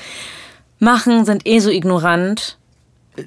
machen, 0.79 1.25
sind 1.25 1.47
eh 1.47 1.59
so 1.59 1.69
ignorant. 1.69 2.57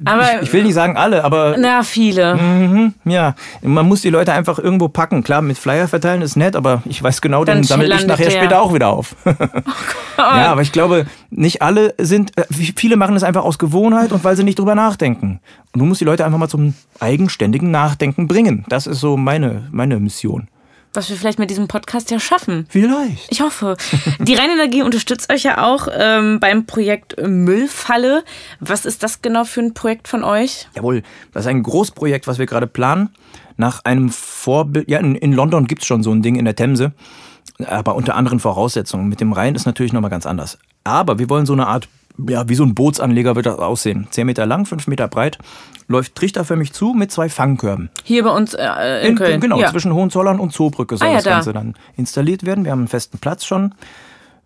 Aber 0.05 0.43
Ich 0.43 0.53
will 0.53 0.63
nicht 0.65 0.75
sagen 0.75 0.97
alle, 0.97 1.25
aber 1.25 1.57
na 1.59 1.83
viele. 1.83 2.35
Mhm. 2.37 2.95
Ja, 3.05 3.35
man 3.63 3.87
muss 3.87 4.03
die 4.03 4.11
Leute 4.11 4.33
einfach 4.33 4.59
irgendwo 4.59 4.89
packen. 4.89 5.23
Klar, 5.23 5.43
mit 5.43 5.59
Flyer 5.59 5.89
verteilen 5.89 6.23
ist 6.23 6.37
nett, 6.37 6.57
aber 6.57 6.83
ich 6.85 7.03
weiß 7.03 7.21
genau, 7.21 7.45
Dann 7.45 7.59
den 7.59 7.65
sammle 7.65 7.95
ich 7.95 8.07
nachher 8.07 8.29
der- 8.29 8.39
später 8.39 8.61
auch 8.63 8.73
wieder 8.75 8.89
auf. 8.89 9.15
ja, 10.19 10.53
aber 10.53 10.63
ich 10.63 10.73
glaube, 10.73 11.07
nicht 11.31 11.63
alle 11.63 11.95
sind, 11.99 12.37
äh, 12.39 12.45
viele 12.51 12.97
machen 12.97 13.17
es 13.17 13.23
einfach 13.23 13.45
aus 13.45 13.59
Gewohnheit 13.59 14.13
und 14.13 14.23
weil 14.25 14.37
sie 14.37 14.45
nicht 14.45 14.59
drüber 14.59 14.75
nachdenken. 14.75 15.41
Und 15.73 15.81
du 15.81 15.85
musst 15.87 16.01
die 16.01 16.05
Leute 16.05 16.25
einfach 16.25 16.39
mal 16.39 16.49
zum 16.49 16.75
eigenständigen 17.01 17.71
Nachdenken 17.71 18.29
bringen. 18.29 18.65
Das 18.69 18.87
ist 18.87 19.01
so 19.01 19.17
meine, 19.17 19.69
meine 19.73 19.99
Mission. 19.99 20.49
Was 20.95 21.09
wir 21.09 21.17
vielleicht 21.17 21.39
mit 21.39 21.49
diesem 21.49 21.69
Podcast 21.69 22.11
ja 22.11 22.21
schaffen. 22.21 22.67
Vielleicht. 22.69 23.33
Ich 23.33 23.41
hoffe. 23.41 23.79
Die 24.19 24.35
Rheinenergie 24.35 24.83
unterstützt 24.83 25.33
euch 25.33 25.43
ja 25.43 25.65
auch 25.65 25.89
ähm, 25.91 26.39
beim 26.39 26.67
Projekt 26.67 27.17
Müllfalle. 27.19 28.25
Was 28.61 28.85
ist 28.85 29.03
das 29.03 29.23
genau 29.23 29.45
für 29.45 29.61
ein 29.61 29.73
Projekt 29.73 30.07
von 30.07 30.23
euch? 30.23 30.69
Jawohl, 30.77 31.03
das 31.33 31.45
ist 31.45 31.49
ein 31.49 31.63
Großprojekt, 31.63 32.27
was 32.27 32.39
wir 32.39 32.45
gerade 32.45 32.67
planen. 32.67 33.09
Nach 33.57 33.85
einem 33.85 34.11
Vorbild, 34.11 34.91
ja, 34.91 34.99
in, 34.99 35.15
in 35.15 35.33
London 35.33 35.67
gibt's 35.67 35.87
schon 35.87 36.03
so 36.03 36.13
ein 36.13 36.21
Ding 36.21 36.37
in 36.37 36.45
der 36.45 36.57
Themse, 36.57 36.93
aber 37.65 37.95
unter 37.95 38.15
anderen 38.15 38.39
Voraussetzungen. 38.39 39.09
Mit 39.09 39.21
dem 39.21 39.33
Rhein 39.33 39.55
ist 39.55 39.65
natürlich 39.65 39.95
nochmal 39.95 40.11
ganz 40.11 40.27
anders. 40.27 40.59
Aber 40.85 41.19
wir 41.19 41.31
wollen 41.31 41.47
so 41.47 41.55
eine 41.55 41.69
Art, 41.69 41.89
ja, 42.29 42.49
wie 42.51 42.55
so 42.55 42.65
ein 42.65 42.75
Bootsanleger 42.75 43.35
wird 43.35 43.47
das 43.47 43.59
aussehen. 43.59 44.09
10 44.11 44.27
Meter 44.27 44.45
lang, 44.45 44.67
5 44.67 44.87
Meter 44.89 45.09
breit, 45.09 45.39
läuft 45.93 46.17
trichterförmig 46.17 46.73
zu 46.73 46.95
mit 46.95 47.13
zwei 47.13 47.29
Fangkörben. 47.29 47.91
Hier 48.03 48.25
bei 48.25 48.31
uns 48.31 48.55
äh, 48.55 49.07
in, 49.07 49.15
Köln. 49.17 49.41
Genau, 49.41 49.61
ja. 49.61 49.71
zwischen 49.71 49.93
Hohenzollern 49.95 50.41
und 50.41 50.53
Zoobrücke 50.53 50.97
soll 50.97 51.07
Ah, 51.07 51.11
ja, 51.11 51.17
das 51.19 51.25
da. 51.25 51.31
Ganze 51.31 51.53
dann 51.53 51.75
installiert 51.97 52.45
werden. 52.45 52.65
Wir 52.65 52.73
haben 52.73 52.81
einen 52.81 52.89
festen 52.89 53.19
Platz 53.19 53.45
schon. 53.45 53.75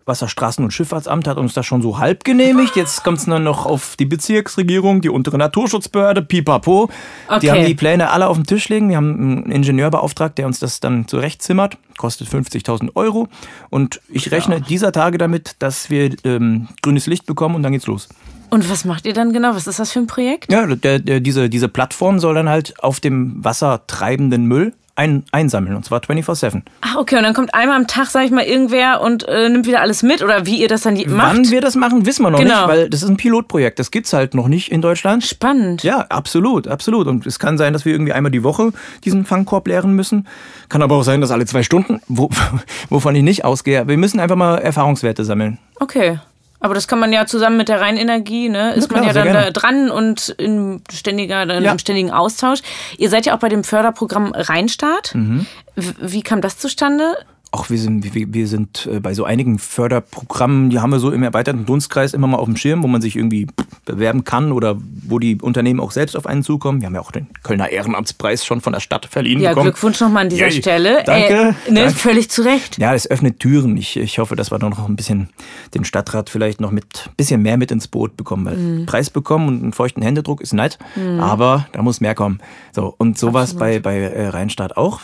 Wasserstraßen- 0.07 0.63
und 0.63 0.71
Schifffahrtsamt 0.71 1.27
hat 1.27 1.37
uns 1.37 1.53
das 1.53 1.65
schon 1.65 1.81
so 1.81 1.99
halb 1.99 2.23
genehmigt. 2.23 2.77
Jetzt 2.77 3.03
kommt 3.03 3.17
es 3.17 3.25
dann 3.25 3.43
noch 3.43 3.65
auf 3.65 3.97
die 3.97 4.05
Bezirksregierung, 4.05 5.01
die 5.01 5.09
untere 5.09 5.37
Naturschutzbehörde, 5.37 6.21
pipapo. 6.21 6.89
Okay. 7.27 7.39
Die 7.41 7.51
haben 7.51 7.65
die 7.65 7.75
Pläne 7.75 8.09
alle 8.09 8.27
auf 8.27 8.37
dem 8.37 8.45
Tisch 8.45 8.69
liegen. 8.69 8.87
Wir 8.89 8.95
haben 8.95 9.43
einen 9.43 9.51
Ingenieur 9.51 9.89
beauftragt, 9.91 10.37
der 10.37 10.45
uns 10.47 10.59
das 10.59 10.79
dann 10.79 11.07
zurechtzimmert. 11.09 11.77
Kostet 11.97 12.29
50.000 12.29 12.95
Euro. 12.95 13.27
Und 13.69 13.99
ich 14.07 14.31
rechne 14.31 14.61
dieser 14.61 14.93
Tage 14.93 15.17
damit, 15.17 15.57
dass 15.59 15.89
wir 15.89 16.15
ähm, 16.23 16.69
grünes 16.81 17.07
Licht 17.07 17.25
bekommen 17.25 17.55
und 17.55 17.63
dann 17.63 17.73
geht's 17.73 17.87
los. 17.87 18.07
Und 18.49 18.69
was 18.69 18.85
macht 18.85 19.05
ihr 19.05 19.13
dann 19.13 19.33
genau? 19.33 19.55
Was 19.55 19.67
ist 19.67 19.79
das 19.79 19.91
für 19.91 19.99
ein 19.99 20.07
Projekt? 20.07 20.51
Ja, 20.51 20.65
der, 20.65 20.99
der, 20.99 21.19
diese, 21.19 21.49
diese 21.49 21.67
Plattform 21.67 22.19
soll 22.19 22.35
dann 22.35 22.49
halt 22.49 22.73
auf 22.83 22.99
dem 22.99 23.43
Wasser 23.43 23.81
treibenden 23.87 24.45
Müll 24.45 24.73
ein, 24.95 25.23
einsammeln. 25.31 25.75
Und 25.75 25.85
zwar 25.85 25.99
24-7. 25.99 26.63
Ah, 26.81 26.97
okay. 26.97 27.17
Und 27.17 27.23
dann 27.23 27.35
kommt 27.35 27.53
einmal 27.53 27.77
am 27.77 27.85
Tag, 27.85 28.07
sag 28.07 28.25
ich 28.25 28.31
mal, 28.31 28.43
irgendwer 28.43 29.01
und 29.01 29.27
äh, 29.27 29.47
nimmt 29.47 29.67
wieder 29.67 29.81
alles 29.81 30.01
mit 30.01 30.23
oder 30.23 30.47
wie 30.47 30.59
ihr 30.59 30.67
das 30.67 30.81
dann 30.81 30.95
macht. 30.95 31.35
Wann 31.35 31.51
wir 31.51 31.61
das 31.61 31.75
machen, 31.75 32.05
wissen 32.07 32.23
wir 32.23 32.31
noch 32.31 32.39
Genau. 32.39 32.61
nicht, 32.61 32.67
weil 32.67 32.89
das 32.89 33.03
ist 33.03 33.09
ein 33.09 33.17
Pilotprojekt. 33.17 33.77
Das 33.77 33.91
gibt's 33.91 34.11
halt 34.13 34.33
noch 34.33 34.47
nicht 34.47 34.71
in 34.71 34.81
Deutschland. 34.81 35.23
Spannend. 35.23 35.83
Ja, 35.83 35.99
absolut, 36.09 36.67
absolut. 36.67 37.05
Und 37.05 37.27
es 37.27 37.37
kann 37.37 37.59
sein, 37.59 37.73
dass 37.73 37.85
wir 37.85 37.91
irgendwie 37.93 38.13
einmal 38.13 38.31
die 38.31 38.43
Woche 38.43 38.71
diesen 39.05 39.23
Fangkorb 39.25 39.67
leeren 39.67 39.93
müssen. 39.93 40.27
Kann 40.67 40.81
aber 40.81 40.95
auch 40.95 41.03
sein, 41.03 41.21
dass 41.21 41.29
alle 41.29 41.45
zwei 41.45 41.61
Stunden, 41.61 42.01
wo, 42.07 42.29
wovon 42.89 43.13
ich 43.13 43.23
nicht 43.23 43.45
ausgehe. 43.45 43.87
Wir 43.87 43.97
müssen 43.97 44.19
einfach 44.19 44.35
mal 44.35 44.57
Erfahrungswerte 44.57 45.23
sammeln. 45.25 45.59
Okay. 45.79 46.19
Aber 46.59 46.73
das 46.73 46.87
kann 46.87 46.99
man 46.99 47.13
ja 47.13 47.25
zusammen 47.27 47.57
mit 47.57 47.69
der 47.69 47.81
Rheinenergie, 47.81 48.49
ne? 48.49 48.73
Ist 48.73 48.89
klar, 48.89 49.01
man 49.05 49.07
ja 49.07 49.13
dann 49.13 49.33
da 49.33 49.51
dran 49.51 49.91
und 49.91 50.29
in 50.29 50.81
ständiger, 50.91 51.45
dann 51.45 51.63
Ja. 51.63 51.71
im 51.71 51.79
ständigen 51.79 52.11
Austausch. 52.11 52.59
Ihr 52.97 53.09
seid 53.09 53.25
ja 53.27 53.35
auch 53.35 53.39
bei 53.39 53.49
dem 53.49 53.63
Förderprogramm 53.63 54.31
Rheinstart. 54.33 55.13
Mhm. 55.13 55.45
Wie 55.75 56.21
kam 56.23 56.41
das 56.41 56.57
zustande? 56.57 57.15
Auch 57.51 57.69
wir 57.69 57.77
sind, 57.79 58.13
wir, 58.13 58.33
wir 58.33 58.45
sind 58.47 58.87
äh, 58.91 58.99
bei 58.99 59.13
so 59.13 59.23
einigen 59.23 59.57
Förderprogrammen, 59.57 60.69
die 60.69 60.79
haben 60.79 60.91
wir 60.91 60.99
so 60.99 61.11
im 61.11 61.23
erweiterten 61.23 61.65
Dunstkreis 61.65 62.13
immer 62.13 62.27
mal 62.27 62.37
auf 62.37 62.45
dem 62.45 62.57
Schirm, 62.57 62.83
wo 62.83 62.87
man 62.87 63.01
sich 63.01 63.15
irgendwie 63.15 63.47
bewerben 63.85 64.25
kann 64.25 64.51
oder 64.51 64.75
wo 65.07 65.17
die 65.17 65.37
Unternehmen 65.41 65.79
auch 65.79 65.91
selbst 65.91 66.17
auf 66.17 66.25
einen 66.25 66.43
zukommen. 66.43 66.81
Wir 66.81 66.87
haben 66.87 66.95
ja 66.95 66.99
auch 66.99 67.11
den 67.11 67.27
Kölner 67.43 67.69
Ehrenamtspreis 67.69 68.45
schon 68.45 68.59
von 68.59 68.73
der 68.73 68.81
Stadt 68.81 69.05
verliehen 69.05 69.39
Ja, 69.39 69.51
bekommen. 69.51 69.67
Glückwunsch 69.71 70.01
nochmal 70.01 70.23
an 70.25 70.29
dieser 70.29 70.49
Yay. 70.49 70.61
Stelle. 70.61 71.03
Danke, 71.05 71.33
Äh, 71.67 71.71
ne, 71.71 71.79
danke. 71.83 71.91
Völlig 71.95 72.29
zu 72.29 72.41
Recht. 72.43 72.77
Ja, 72.79 72.93
es 72.93 73.09
öffnet 73.09 73.39
Türen. 73.39 73.77
Ich, 73.77 73.95
ich 73.95 74.19
hoffe, 74.19 74.35
dass 74.35 74.51
wir 74.51 74.59
da 74.59 74.67
noch 74.69 74.85
ein 74.87 74.97
bisschen 74.97 75.29
den 75.73 75.85
Stadtrat 75.85 76.29
vielleicht 76.29 76.59
noch 76.59 76.71
mit 76.71 77.09
bisschen 77.15 77.41
mehr 77.41 77.55
mit 77.55 77.71
ins 77.71 77.87
Boot 77.87 78.17
bekommen. 78.17 78.45
Weil 78.45 78.57
Mhm. 78.57 78.85
Preis 78.87 79.09
bekommen 79.09 79.47
und 79.47 79.63
einen 79.63 79.73
feuchten 79.73 80.03
Händedruck 80.03 80.41
ist 80.41 80.53
nett, 80.53 80.77
aber 81.19 81.67
da 81.71 81.81
muss 81.81 82.01
mehr 82.01 82.13
kommen. 82.15 82.39
So, 82.73 82.93
und 82.97 83.17
sowas 83.17 83.53
bei, 83.53 83.79
bei 83.79 83.97
äh, 83.99 84.27
Rheinstadt 84.27 84.75
auch. 84.75 84.99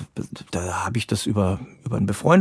Da 0.51 0.83
habe 0.85 0.97
ich 0.97 1.07
das 1.07 1.25
über, 1.25 1.59
über 1.85 1.95
einen 1.97 2.05
befreundeten 2.05 2.32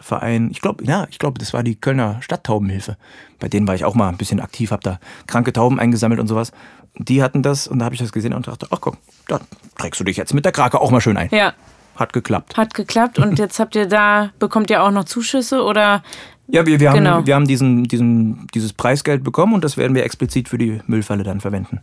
Verein, 0.00 0.48
ich 0.50 0.60
glaube, 0.62 0.84
ja, 0.84 1.06
ich 1.10 1.18
glaube, 1.18 1.38
das 1.38 1.52
war 1.52 1.62
die 1.62 1.74
Kölner 1.76 2.16
Stadttaubenhilfe. 2.22 2.96
Bei 3.38 3.48
denen 3.48 3.66
war 3.68 3.74
ich 3.74 3.84
auch 3.84 3.94
mal 3.94 4.08
ein 4.08 4.16
bisschen 4.16 4.40
aktiv, 4.40 4.70
habe 4.70 4.82
da 4.82 4.98
kranke 5.26 5.52
Tauben 5.52 5.78
eingesammelt 5.78 6.20
und 6.20 6.26
sowas. 6.26 6.52
Die 6.96 7.22
hatten 7.22 7.42
das 7.42 7.68
und 7.68 7.78
da 7.78 7.84
habe 7.84 7.94
ich 7.94 8.00
das 8.00 8.10
gesehen 8.12 8.32
und 8.32 8.46
dachte, 8.48 8.66
ach 8.70 8.80
guck, 8.80 8.96
da 9.28 9.40
trägst 9.78 10.00
du 10.00 10.04
dich 10.04 10.16
jetzt 10.16 10.32
mit 10.34 10.44
der 10.44 10.52
Krake 10.52 10.80
auch 10.80 10.90
mal 10.90 11.00
schön 11.02 11.16
ein. 11.18 11.28
Ja, 11.32 11.52
Hat 11.96 12.12
geklappt. 12.14 12.56
hat 12.56 12.72
geklappt. 12.74 13.18
Und 13.18 13.38
jetzt 13.38 13.60
habt 13.60 13.74
ihr 13.76 13.86
da, 13.86 14.30
bekommt 14.38 14.70
ihr 14.70 14.82
auch 14.82 14.90
noch 14.90 15.04
Zuschüsse 15.04 15.62
oder? 15.62 16.02
Ja, 16.48 16.66
wir, 16.66 16.80
wir 16.80 16.88
haben, 16.90 16.96
Genau. 16.98 17.26
wir 17.26 17.34
haben 17.34 17.46
diesen, 17.46 17.84
diesen, 17.84 18.46
dieses 18.54 18.72
Preisgeld 18.72 19.22
bekommen 19.22 19.52
und 19.54 19.62
das 19.62 19.76
werden 19.76 19.94
wir 19.94 20.04
explizit 20.04 20.48
für 20.48 20.58
die 20.58 20.80
Müllfalle 20.86 21.22
dann 21.22 21.40
verwenden. 21.40 21.80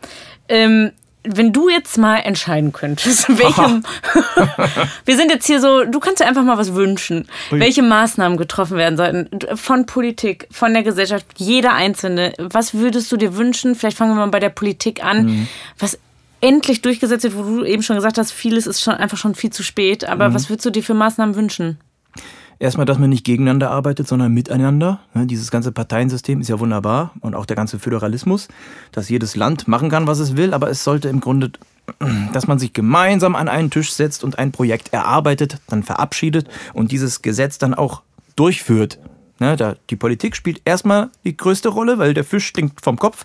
Ähm, 0.50 0.92
wenn 1.36 1.54
du 1.54 1.70
jetzt 1.70 1.98
mal 1.98 2.18
entscheiden 2.18 2.72
könntest, 2.74 3.28
welche. 3.38 3.82
Wir 5.06 5.16
sind 5.16 5.32
jetzt 5.32 5.46
hier 5.46 5.60
so, 5.60 5.86
du 5.86 6.00
kannst 6.00 6.22
dir 6.22 6.26
einfach 6.26 6.44
mal 6.44 6.58
was 6.58 6.74
wünschen, 6.74 7.28
Ui. 7.52 7.60
welche 7.60 7.82
Maßnahmen 7.82 8.38
getroffen 8.38 8.78
werden 8.78 8.98
sollten. 8.98 9.30
Von 9.58 9.86
Politik, 9.86 10.48
von 10.52 10.74
der 10.74 10.84
Gesellschaft, 10.84 11.26
jeder 11.36 11.74
Einzelne. 11.74 12.34
Was 12.38 12.74
würdest 12.74 13.12
du 13.12 13.18
dir 13.18 13.36
wünschen? 13.36 13.76
Vielleicht 13.76 13.98
fangen 13.98 14.12
wir 14.12 14.26
mal 14.26 14.28
bei 14.28 14.40
der 14.40 14.50
Politik 14.50 15.04
an. 15.04 15.26
Mhm. 15.26 15.48
Was 15.80 15.98
endlich 16.42 16.82
durchgesetzt 16.82 17.24
wird, 17.24 17.36
wo 17.36 17.44
du 17.44 17.66
eben 17.66 17.84
schon 17.84 17.96
gesagt 17.96 18.18
hast, 18.18 18.32
vieles 18.32 18.68
ist 18.68 18.82
schon 18.82 18.94
einfach 18.94 19.18
schon 19.18 19.36
viel 19.36 19.50
zu 19.50 19.64
spät. 19.64 20.06
Aber 20.06 20.34
was 20.34 20.50
würdest 20.50 20.66
du 20.66 20.70
dir 20.70 20.84
für 20.84 20.94
Maßnahmen 20.94 21.36
wünschen? 21.36 21.80
Erstmal, 22.60 22.86
dass 22.86 22.98
man 22.98 23.10
nicht 23.10 23.26
gegeneinander 23.26 23.70
arbeitet, 23.70 24.08
sondern 24.08 24.34
miteinander. 24.34 25.00
Ne, 25.14 25.28
Dieses 25.28 25.52
ganze 25.52 25.72
Parteiensystem 25.72 26.42
ist 26.42 26.48
ja 26.48 26.60
wunderbar 26.60 27.12
und 27.22 27.36
auch 27.36 27.46
der 27.46 27.56
ganze 27.56 27.78
Föderalismus, 27.78 28.48
dass 28.92 29.10
jedes 29.10 29.36
Land 29.36 29.68
machen 29.68 29.90
kann, 29.90 30.08
was 30.08 30.20
es 30.20 30.36
will, 30.36 30.54
aber 30.54 30.70
es 30.70 30.84
sollte 30.84 31.08
im 31.10 31.20
Grunde, 31.20 31.52
dass 32.34 32.48
man 32.48 32.58
sich 32.58 32.74
gemeinsam 32.74 33.36
an 33.36 33.48
einen 33.48 33.70
Tisch 33.70 33.92
setzt 33.92 34.24
und 34.24 34.40
ein 34.40 34.52
Projekt 34.52 34.92
erarbeitet, 34.92 35.60
dann 35.68 35.84
verabschiedet 35.84 36.48
und 36.74 36.92
dieses 36.92 37.22
Gesetz 37.22 37.60
dann 37.60 37.74
auch 37.74 38.02
durchführt. 38.36 39.00
Ne, 39.40 39.56
die 39.90 39.96
Politik 39.96 40.36
spielt 40.36 40.62
erstmal 40.66 41.10
die 41.24 41.38
größte 41.38 41.70
Rolle, 41.70 42.00
weil 42.00 42.16
der 42.16 42.24
Fisch 42.24 42.48
stinkt 42.48 42.82
vom 42.82 42.98
Kopf. 42.98 43.24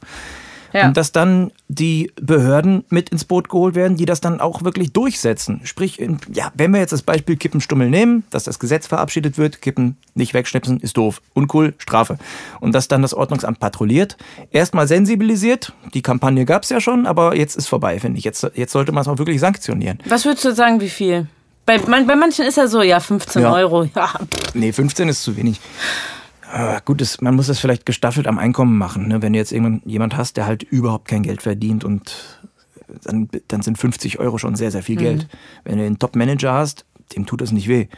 Ja. 0.73 0.87
Und 0.87 0.97
dass 0.97 1.12
dann 1.12 1.50
die 1.69 2.12
Behörden 2.21 2.85
mit 2.88 3.11
ins 3.11 3.25
Boot 3.25 3.49
geholt 3.49 3.75
werden, 3.75 3.97
die 3.97 4.05
das 4.07 4.21
dann 4.21 4.41
auch 4.41 4.62
wirklich 4.64 4.93
durchsetzen. 4.93 5.61
Sprich, 5.64 5.99
ja, 6.33 6.52
wenn 6.55 6.71
wir 6.73 6.81
jetzt 6.81 6.93
das 6.93 7.02
Beispiel 7.02 7.37
Kippenstummel 7.37 7.91
nehmen, 7.91 8.25
dass 8.31 8.45
das 8.45 8.59
Gesetz 8.59 8.87
verabschiedet 8.87 9.38
wird, 9.38 9.62
Kippen 9.62 9.97
nicht 10.14 10.35
wegschnipsen, 10.35 10.81
ist 10.81 10.97
doof, 10.97 11.21
uncool, 11.35 11.75
Strafe. 11.79 12.19
Und 12.61 12.75
dass 12.75 12.88
dann 12.88 13.02
das 13.02 13.14
Ordnungsamt 13.14 13.61
patrouilliert, 13.61 14.17
erstmal 14.50 14.87
sensibilisiert, 14.88 15.73
die 15.95 16.02
Kampagne 16.02 16.45
gab 16.45 16.62
es 16.62 16.69
ja 16.71 16.81
schon, 16.81 17.07
aber 17.07 17.37
jetzt 17.37 17.57
ist 17.57 17.69
vorbei, 17.69 17.99
finde 18.00 18.19
ich. 18.19 18.25
Jetzt, 18.25 18.47
jetzt 18.55 18.73
sollte 18.73 18.93
man 18.93 19.02
es 19.02 19.09
auch 19.09 19.19
wirklich 19.19 19.41
sanktionieren. 19.41 19.99
Was 20.09 20.25
würdest 20.25 20.45
du 20.45 20.55
sagen, 20.55 20.81
wie 20.81 20.88
viel? 20.91 21.26
Bei, 21.64 21.79
man, 21.79 22.07
bei 22.07 22.17
manchen 22.17 22.45
ist 22.45 22.57
ja 22.57 22.67
so, 22.67 22.83
ja, 22.83 22.99
15 22.99 23.43
Ja. 23.43 23.52
Euro. 23.52 23.85
Ja. 23.95 24.11
Nee, 24.55 24.73
15 24.73 25.09
ist 25.09 25.23
zu 25.23 25.37
wenig. 25.37 25.61
Aber 26.52 26.80
gut, 26.85 27.00
das, 27.00 27.21
man 27.23 27.35
muss 27.35 27.47
das 27.47 27.59
vielleicht 27.59 27.87
gestaffelt 27.87 28.26
am 28.26 28.38
Einkommen 28.38 28.76
machen. 28.76 29.09
Ne? 29.09 29.23
Wenn 29.23 29.32
du 29.32 29.38
jetzt 29.38 29.52
irgendwann 29.52 29.80
jemand 29.87 30.16
hast, 30.16 30.37
der 30.37 30.44
halt 30.44 30.62
überhaupt 30.62 31.09
kein 31.09 31.23
Geld 31.23 31.40
verdient 31.40 31.82
und 31.82 32.14
dann, 33.04 33.28
dann 33.49 33.62
sind 33.62 33.78
50 33.78 34.18
Euro 34.21 34.37
schon 34.37 34.54
sehr, 34.54 34.71
sehr 34.71 34.82
viel 34.82 34.97
Geld. 34.97 35.28
Wenn 35.64 35.78
du 35.78 35.85
einen 35.87 35.99
Top-Manager 35.99 36.52
hast, 36.52 36.85
dem 37.16 37.25
tut 37.25 37.40
das 37.40 37.52
nicht 37.52 37.68
weh. 37.68 37.88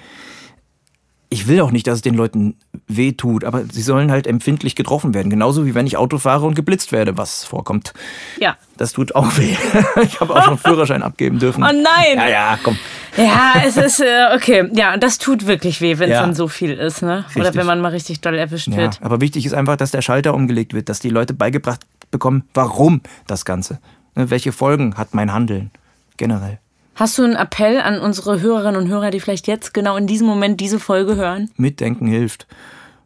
Ich 1.30 1.48
will 1.48 1.60
auch 1.62 1.72
nicht, 1.72 1.88
dass 1.88 1.96
es 1.96 2.02
den 2.02 2.14
Leuten 2.14 2.54
weh 2.86 3.10
tut, 3.10 3.42
aber 3.44 3.64
sie 3.64 3.82
sollen 3.82 4.12
halt 4.12 4.28
empfindlich 4.28 4.76
getroffen 4.76 5.14
werden. 5.14 5.30
Genauso 5.30 5.66
wie 5.66 5.74
wenn 5.74 5.88
ich 5.88 5.96
Auto 5.96 6.18
fahre 6.18 6.46
und 6.46 6.54
geblitzt 6.54 6.92
werde, 6.92 7.18
was 7.18 7.42
vorkommt. 7.42 7.92
ja. 8.38 8.56
Das 8.76 8.92
tut 8.92 9.14
auch 9.14 9.36
weh. 9.36 9.56
Ich 10.02 10.20
habe 10.20 10.34
auch 10.34 10.44
schon 10.44 10.58
Führerschein 10.64 11.02
abgeben 11.02 11.38
dürfen. 11.40 11.62
Oh 11.64 11.66
nein! 11.66 12.16
Ja, 12.16 12.28
ja, 12.28 12.58
komm. 12.62 12.76
Ja, 13.16 13.54
es 13.66 13.76
ist, 13.76 14.00
äh, 14.00 14.34
okay. 14.34 14.68
Ja, 14.74 14.96
das 14.96 15.18
tut 15.18 15.46
wirklich 15.46 15.80
weh, 15.80 15.98
wenn 15.98 16.10
es 16.10 16.14
Ja. 16.14 16.22
dann 16.22 16.34
so 16.34 16.48
viel 16.48 16.72
ist, 16.72 17.02
ne? 17.02 17.24
Oder 17.34 17.44
Richtig. 17.44 17.54
wenn 17.60 17.66
man 17.66 17.80
mal 17.80 17.88
richtig 17.92 18.20
doll 18.20 18.34
erwischt 18.36 18.68
Ja, 18.68 18.76
wird. 18.76 19.00
aber 19.02 19.20
wichtig 19.20 19.46
ist 19.46 19.54
einfach, 19.54 19.76
dass 19.76 19.90
der 19.90 20.02
Schalter 20.02 20.34
umgelegt 20.34 20.74
wird, 20.74 20.88
dass 20.88 21.00
die 21.00 21.10
Leute 21.10 21.34
beigebracht 21.34 21.80
bekommen, 22.10 22.44
warum 22.54 23.00
das 23.26 23.44
Ganze. 23.44 23.78
Ne, 24.14 24.30
welche 24.30 24.52
Folgen 24.52 24.96
hat 24.96 25.14
mein 25.14 25.32
Handeln 25.32 25.70
generell? 26.16 26.58
Hast 26.96 27.18
du 27.18 27.24
einen 27.24 27.34
Appell 27.34 27.80
an 27.80 27.98
unsere 27.98 28.40
Hörerinnen 28.40 28.80
und 28.80 28.88
Hörer, 28.88 29.10
die 29.10 29.18
vielleicht 29.18 29.48
jetzt 29.48 29.74
genau 29.74 29.96
in 29.96 30.06
diesem 30.06 30.26
Moment 30.28 30.60
diese 30.60 30.78
Folge 30.78 31.16
hören? 31.16 31.50
Mitdenken 31.56 32.06
hilft. 32.06 32.46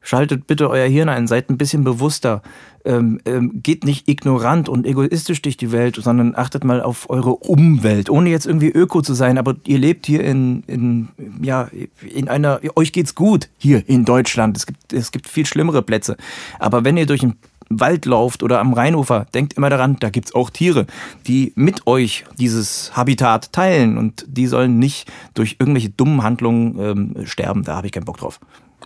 Schaltet 0.01 0.47
bitte 0.47 0.71
euer 0.71 0.89
Hirn 0.89 1.09
ein, 1.09 1.27
seid 1.27 1.51
ein 1.51 1.59
bisschen 1.59 1.85
bewusster. 1.85 2.43
Ähm, 2.85 3.21
ähm, 3.27 3.61
geht 3.63 3.85
nicht 3.85 4.09
ignorant 4.09 4.69
und 4.69 4.87
egoistisch 4.87 5.43
durch 5.43 5.57
die 5.57 5.73
Welt, 5.73 5.97
sondern 5.97 6.35
achtet 6.35 6.65
mal 6.65 6.81
auf 6.81 7.11
eure 7.11 7.35
Umwelt, 7.35 8.09
ohne 8.09 8.31
jetzt 8.31 8.47
irgendwie 8.47 8.71
öko 8.71 9.03
zu 9.03 9.15
sein. 9.15 9.37
Aber 9.37 9.57
ihr 9.67 9.79
lebt 9.79 10.07
hier 10.07 10.25
in, 10.25 10.63
in, 10.67 11.09
ja, 11.43 11.69
in 12.15 12.29
einer, 12.29 12.61
euch 12.77 12.93
geht's 12.93 13.15
gut 13.15 13.49
hier 13.59 13.87
in 13.89 14.05
Deutschland. 14.05 14.57
Es 14.57 14.67
gibt, 14.67 14.93
es 14.93 15.13
gibt 15.13 15.29
viel 15.29 15.45
schlimmere 15.45 15.83
Plätze. 15.83 16.17
Aber 16.59 16.85
wenn 16.85 16.97
ihr 16.97 17.07
durch 17.07 17.23
einen 17.23 17.37
Wald 17.71 18.07
lauft 18.07 18.43
oder 18.43 18.61
am 18.61 18.73
Rheinufer, 18.73 19.27
denkt 19.35 19.55
immer 19.55 19.71
daran, 19.71 19.97
da 20.01 20.11
gibt's 20.11 20.35
auch 20.35 20.51
Tiere, 20.51 20.87
die 21.27 21.53
mit 21.55 21.87
euch 21.87 22.25
dieses 22.39 22.97
Habitat 22.97 23.53
teilen 23.53 23.99
und 23.99 24.25
die 24.27 24.47
sollen 24.47 24.79
nicht 24.79 25.11
durch 25.35 25.57
irgendwelche 25.59 25.91
dummen 25.91 26.23
Handlungen 26.23 26.79
ähm, 26.79 27.27
sterben. 27.27 27.65
Da 27.65 27.77
habe 27.77 27.87
ich 27.87 27.93
keinen 27.93 28.05
Bock 28.05 28.19
drauf. 28.19 28.41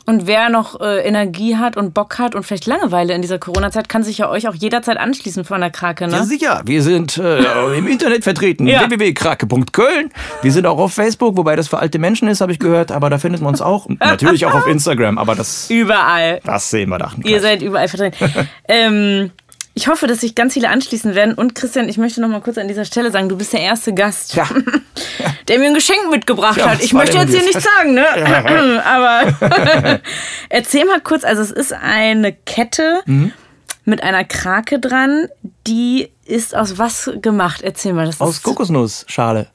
Und 0.05 0.27
wer 0.27 0.49
noch 0.49 0.81
äh, 0.81 1.07
Energie 1.07 1.57
hat 1.57 1.77
und 1.77 1.95
Bock 1.95 2.19
hat 2.19 2.35
und 2.35 2.43
vielleicht 2.43 2.67
Langeweile 2.67 3.15
in 3.15 3.23
dieser 3.23 3.39
Corona-Zeit, 3.39 3.89
kann 3.89 4.03
sich 4.03 4.19
ja 4.19 4.29
euch 4.29 4.49
auch 4.49 4.55
jederzeit 4.55 4.97
anschließen 4.97 5.45
von 5.45 5.61
der 5.61 5.71
Krake, 5.71 6.09
ne? 6.09 6.17
Ja, 6.17 6.25
sicher. 6.25 6.63
Wir 6.65 6.83
sind 6.83 7.19
äh, 7.19 7.77
im 7.79 7.87
Internet 7.87 8.25
vertreten. 8.25 8.67
Ja. 8.67 8.89
www.krake.köln. 8.91 10.11
Wir 10.43 10.53
sind 10.53 10.67
auch 10.67 10.79
auf 10.79 10.93
Facebook, 10.93 11.37
wobei 11.37 11.55
das 11.55 11.69
für 11.69 11.79
alte 11.79 11.99
Menschen 12.01 12.27
ist, 12.27 12.41
habe 12.41 12.51
ich 12.51 12.59
gehört. 12.59 12.91
Aber 12.91 13.11
da 13.11 13.19
findet 13.19 13.43
man 13.43 13.51
uns 13.51 13.61
auch. 13.61 13.89
Natürlich 14.01 14.45
auch 14.45 14.55
auf 14.55 14.67
Instagram. 14.67 15.19
Aber 15.19 15.37
das, 15.37 15.71
Überall. 15.71 16.41
das 16.45 16.71
sehen 16.71 16.89
wir 16.89 16.99
da. 16.99 17.13
Ihr 17.23 17.41
seid 17.41 17.63
überall 17.63 17.87
vertreten. 17.87 18.49
ähm, 18.69 19.31
ich 19.83 19.89
hoffe, 19.89 20.07
dass 20.07 20.21
sich 20.21 20.37
ganz 20.37 20.53
viele 20.55 20.69
anschließen 20.69 21.17
werden. 21.17 21.35
Und 21.35 21.57
Christian, 21.57 21.89
ich 21.89 21.99
möchte 21.99 22.21
noch 22.21 22.29
mal 22.29 22.41
kurz 22.41 22.57
an 22.57 22.69
dieser 22.69 22.85
Stelle 22.85 23.11
sagen, 23.11 23.29
du 23.29 23.37
bist 23.37 23.53
der 23.53 23.63
erste 23.63 23.93
Gast, 23.93 24.33
Ja. 24.37 24.49
der 25.49 25.59
mir 25.59 25.67
ein 25.67 25.75
Geschenk 25.75 26.09
mitgebracht 26.09 26.57
Ja, 26.59 26.71
hat. 26.71 26.83
Ich 26.85 26.93
möchte 26.93 27.19
jetzt 27.19 27.31
hier 27.33 27.43
nichts 27.43 27.65
sagen, 27.65 27.95
ne? 27.95 28.07
Aber 28.85 30.01
erzähl 30.49 30.85
mal 30.85 31.01
kurz, 31.01 31.25
also 31.25 31.43
es 31.43 31.51
ist 31.51 31.73
eine 31.73 32.33
Kette 32.33 33.01
Mhm. 33.07 33.33
mit 33.85 34.05
einer 34.05 34.23
Krake 34.25 34.79
dran, 34.79 35.27
die 35.67 36.11
ist 36.27 36.55
aus 36.55 36.79
was 36.79 37.11
gemacht? 37.21 37.63
Erzähl 37.63 37.93
mal. 37.93 38.07
Das 38.07 38.21
Aus 38.21 38.41
Kokosnussschale. 38.45 39.49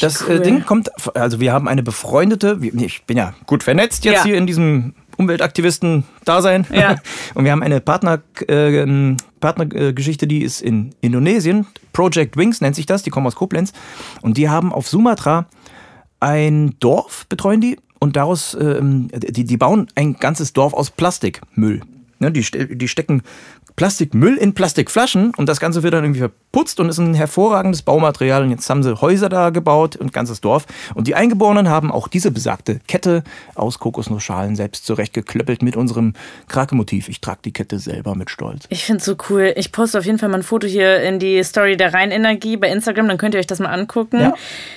Das 0.00 0.24
cool. 0.26 0.36
äh, 0.36 0.40
Ding 0.40 0.64
kommt, 0.64 0.88
also 1.14 1.38
wir 1.38 1.52
haben 1.52 1.68
eine 1.68 1.82
befreundete, 1.82 2.58
ich 2.62 3.04
bin 3.04 3.18
ja 3.18 3.34
gut 3.44 3.62
vernetzt 3.62 4.06
jetzt 4.06 4.14
Ja. 4.20 4.24
hier 4.24 4.36
in 4.38 4.46
diesem 4.46 4.94
Umweltaktivisten-Dasein. 5.16 6.66
Ja. 6.72 6.96
Und 7.34 7.44
wir 7.44 7.52
haben 7.52 7.62
eine 7.62 7.80
Partner, 7.80 8.20
äh, 8.48 8.82
ähm, 8.82 9.16
Partnergeschichte, 9.40 10.26
die 10.26 10.42
ist 10.42 10.60
in 10.60 10.94
Indonesien. 11.00 11.66
Project 11.92 12.36
Wings 12.36 12.60
nennt 12.60 12.76
sich 12.76 12.86
das, 12.86 13.02
die 13.02 13.10
kommen 13.10 13.26
aus 13.26 13.36
Koblenz. 13.36 13.72
Und 14.22 14.36
die 14.36 14.48
haben 14.48 14.72
auf 14.72 14.88
Sumatra 14.88 15.46
ein 16.20 16.76
Dorf, 16.80 17.26
betreuen 17.28 17.60
die. 17.60 17.78
Und 17.98 18.16
daraus, 18.16 18.56
ähm, 18.60 19.08
die, 19.12 19.44
die 19.44 19.56
bauen 19.56 19.88
ein 19.94 20.14
ganzes 20.14 20.52
Dorf 20.52 20.74
aus 20.74 20.90
Plastikmüll. 20.90 21.82
Ne, 22.18 22.32
die, 22.32 22.76
die 22.76 22.88
stecken 22.88 23.22
Plastikmüll 23.74 24.36
in 24.36 24.54
Plastikflaschen 24.54 25.32
und 25.36 25.48
das 25.48 25.60
Ganze 25.60 25.82
wird 25.82 25.92
dann 25.92 26.04
irgendwie 26.04 26.20
verputzt 26.20 26.80
und 26.80 26.88
ist 26.88 26.98
ein 26.98 27.12
hervorragendes 27.12 27.82
Baumaterial. 27.82 28.42
Und 28.42 28.50
jetzt 28.50 28.70
haben 28.70 28.82
sie 28.82 28.98
Häuser 29.00 29.28
da 29.28 29.50
gebaut 29.50 29.96
und 29.96 30.12
ganzes 30.14 30.40
Dorf. 30.40 30.64
Und 30.94 31.06
die 31.06 31.14
Eingeborenen 31.14 31.68
haben 31.68 31.92
auch 31.92 32.08
diese 32.08 32.30
besagte 32.30 32.80
Kette 32.88 33.22
aus 33.54 33.78
Kokosnussschalen 33.78 34.56
selbst 34.56 34.86
zurechtgeklöppelt 34.86 35.62
mit 35.62 35.76
unserem 35.76 36.14
Krake-Motiv. 36.48 37.10
Ich 37.10 37.20
trage 37.20 37.40
die 37.44 37.52
Kette 37.52 37.78
selber 37.78 38.14
mit 38.14 38.30
Stolz. 38.30 38.64
Ich 38.70 38.84
finde 38.84 39.00
es 39.00 39.04
so 39.04 39.16
cool. 39.28 39.52
Ich 39.56 39.72
poste 39.72 39.98
auf 39.98 40.06
jeden 40.06 40.18
Fall 40.18 40.30
mal 40.30 40.38
ein 40.38 40.42
Foto 40.42 40.66
hier 40.66 41.02
in 41.02 41.18
die 41.18 41.44
Story 41.44 41.76
der 41.76 41.92
Rheinenergie 41.92 42.56
bei 42.56 42.70
Instagram, 42.70 43.08
dann 43.08 43.18
könnt 43.18 43.34
ihr 43.34 43.40
euch 43.40 43.46
das 43.46 43.58
mal 43.58 43.68
angucken. 43.68 44.20
Ja. 44.20 44.34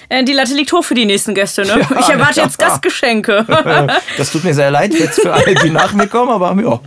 Äh, 0.09 0.25
die 0.25 0.33
Latte 0.33 0.53
liegt 0.53 0.73
hoch 0.73 0.83
für 0.83 0.95
die 0.95 1.05
nächsten 1.05 1.33
Gäste, 1.33 1.61
ne? 1.61 1.79
Ja, 1.79 1.99
ich 1.99 2.09
erwarte 2.09 2.39
ja. 2.39 2.43
jetzt 2.43 2.57
Gastgeschenke. 2.59 3.45
Das 4.17 4.31
tut 4.31 4.43
mir 4.43 4.53
sehr 4.53 4.71
leid 4.71 4.93
jetzt 4.93 5.21
für 5.21 5.33
alle, 5.33 5.55
die 5.55 5.69
nach 5.69 5.93
mir 5.93 6.07
kommen, 6.07 6.31
aber 6.31 6.53
ja. 6.61 6.79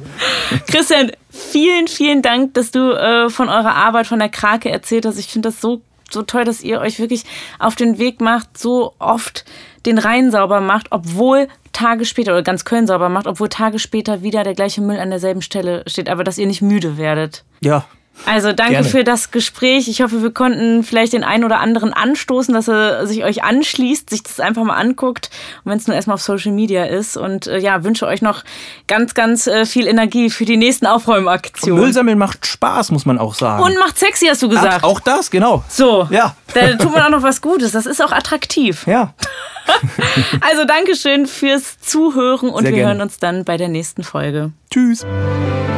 Christian, 0.70 1.12
vielen, 1.32 1.88
vielen 1.88 2.22
Dank, 2.22 2.54
dass 2.54 2.70
du 2.70 2.92
äh, 2.92 3.30
von 3.30 3.48
eurer 3.48 3.74
Arbeit, 3.74 4.06
von 4.06 4.18
der 4.18 4.28
Krake 4.28 4.70
erzählt 4.70 5.06
hast. 5.06 5.18
Ich 5.18 5.28
finde 5.28 5.48
das 5.48 5.60
so, 5.60 5.80
so 6.10 6.22
toll, 6.22 6.44
dass 6.44 6.62
ihr 6.62 6.80
euch 6.80 6.98
wirklich 6.98 7.24
auf 7.58 7.74
den 7.74 7.98
Weg 7.98 8.20
macht, 8.20 8.58
so 8.58 8.94
oft 8.98 9.44
den 9.86 9.98
Rhein 9.98 10.30
sauber 10.30 10.60
macht, 10.60 10.88
obwohl 10.90 11.48
Tage 11.72 12.04
später, 12.04 12.32
oder 12.32 12.42
ganz 12.42 12.64
Köln 12.64 12.86
sauber 12.86 13.08
macht, 13.08 13.26
obwohl 13.26 13.48
Tage 13.48 13.78
später 13.78 14.22
wieder 14.22 14.44
der 14.44 14.54
gleiche 14.54 14.82
Müll 14.82 14.98
an 14.98 15.10
derselben 15.10 15.42
Stelle 15.42 15.82
steht, 15.86 16.08
aber 16.08 16.22
dass 16.22 16.38
ihr 16.38 16.46
nicht 16.46 16.62
müde 16.62 16.98
werdet. 16.98 17.44
Ja, 17.60 17.86
Also 18.26 18.52
danke 18.52 18.74
Gerne. 18.74 18.88
für 18.88 19.04
das 19.04 19.30
Gespräch. 19.30 19.88
Ich 19.88 20.00
hoffe, 20.00 20.22
wir 20.22 20.32
konnten 20.32 20.84
vielleicht 20.84 21.12
den 21.12 21.24
einen 21.24 21.44
oder 21.44 21.60
anderen 21.60 21.92
anstoßen, 21.92 22.54
dass 22.54 22.68
er 22.68 23.06
sich 23.06 23.24
euch 23.24 23.42
anschließt, 23.42 24.10
sich 24.10 24.22
das 24.22 24.38
einfach 24.38 24.62
mal 24.62 24.76
anguckt. 24.76 25.30
Und 25.64 25.72
wenn 25.72 25.78
es 25.78 25.86
nur 25.86 25.96
erstmal 25.96 26.14
auf 26.14 26.22
Social 26.22 26.52
Media 26.52 26.84
ist. 26.84 27.16
Und 27.16 27.46
äh, 27.46 27.58
ja, 27.58 27.82
wünsche 27.84 28.06
euch 28.06 28.22
noch 28.22 28.44
ganz, 28.86 29.14
ganz 29.14 29.46
äh, 29.46 29.66
viel 29.66 29.86
Energie 29.86 30.30
für 30.30 30.44
die 30.44 30.56
nächsten 30.56 30.86
Aufräumaktionen. 30.86 31.82
Müll 31.82 31.92
sammeln 31.92 32.18
macht 32.18 32.46
Spaß, 32.46 32.92
muss 32.92 33.06
man 33.06 33.18
auch 33.18 33.34
sagen. 33.34 33.62
Und 33.62 33.76
macht 33.78 33.98
sexy, 33.98 34.26
hast 34.26 34.42
du 34.42 34.48
gesagt. 34.48 34.80
Ach, 34.82 34.84
auch 34.84 35.00
das, 35.00 35.30
genau. 35.30 35.64
so. 35.68 36.06
Ja. 36.10 36.36
Da 36.54 36.74
tut 36.74 36.92
man 36.92 37.02
auch 37.02 37.10
noch 37.18 37.22
was 37.22 37.40
Gutes. 37.40 37.72
Das 37.72 37.86
ist 37.86 38.02
auch 38.02 38.12
attraktiv. 38.12 38.86
Ja. 38.86 39.14
Also 40.40 40.64
Dankeschön 40.64 41.26
fürs 41.26 41.78
Zuhören 41.80 42.48
und 42.50 42.62
Sehr 42.62 42.72
wir 42.72 42.78
gerne. 42.78 42.94
hören 42.94 43.02
uns 43.02 43.18
dann 43.18 43.44
bei 43.44 43.56
der 43.56 43.68
nächsten 43.68 44.02
Folge. 44.02 44.52
Tschüss. 44.72 45.04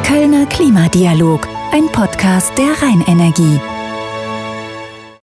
Kölner 0.06 0.46
Klimadialog, 0.46 1.46
ein 1.72 1.86
Podcast 1.92 2.52
der 2.58 2.72
Rheinenergie. 2.82 3.60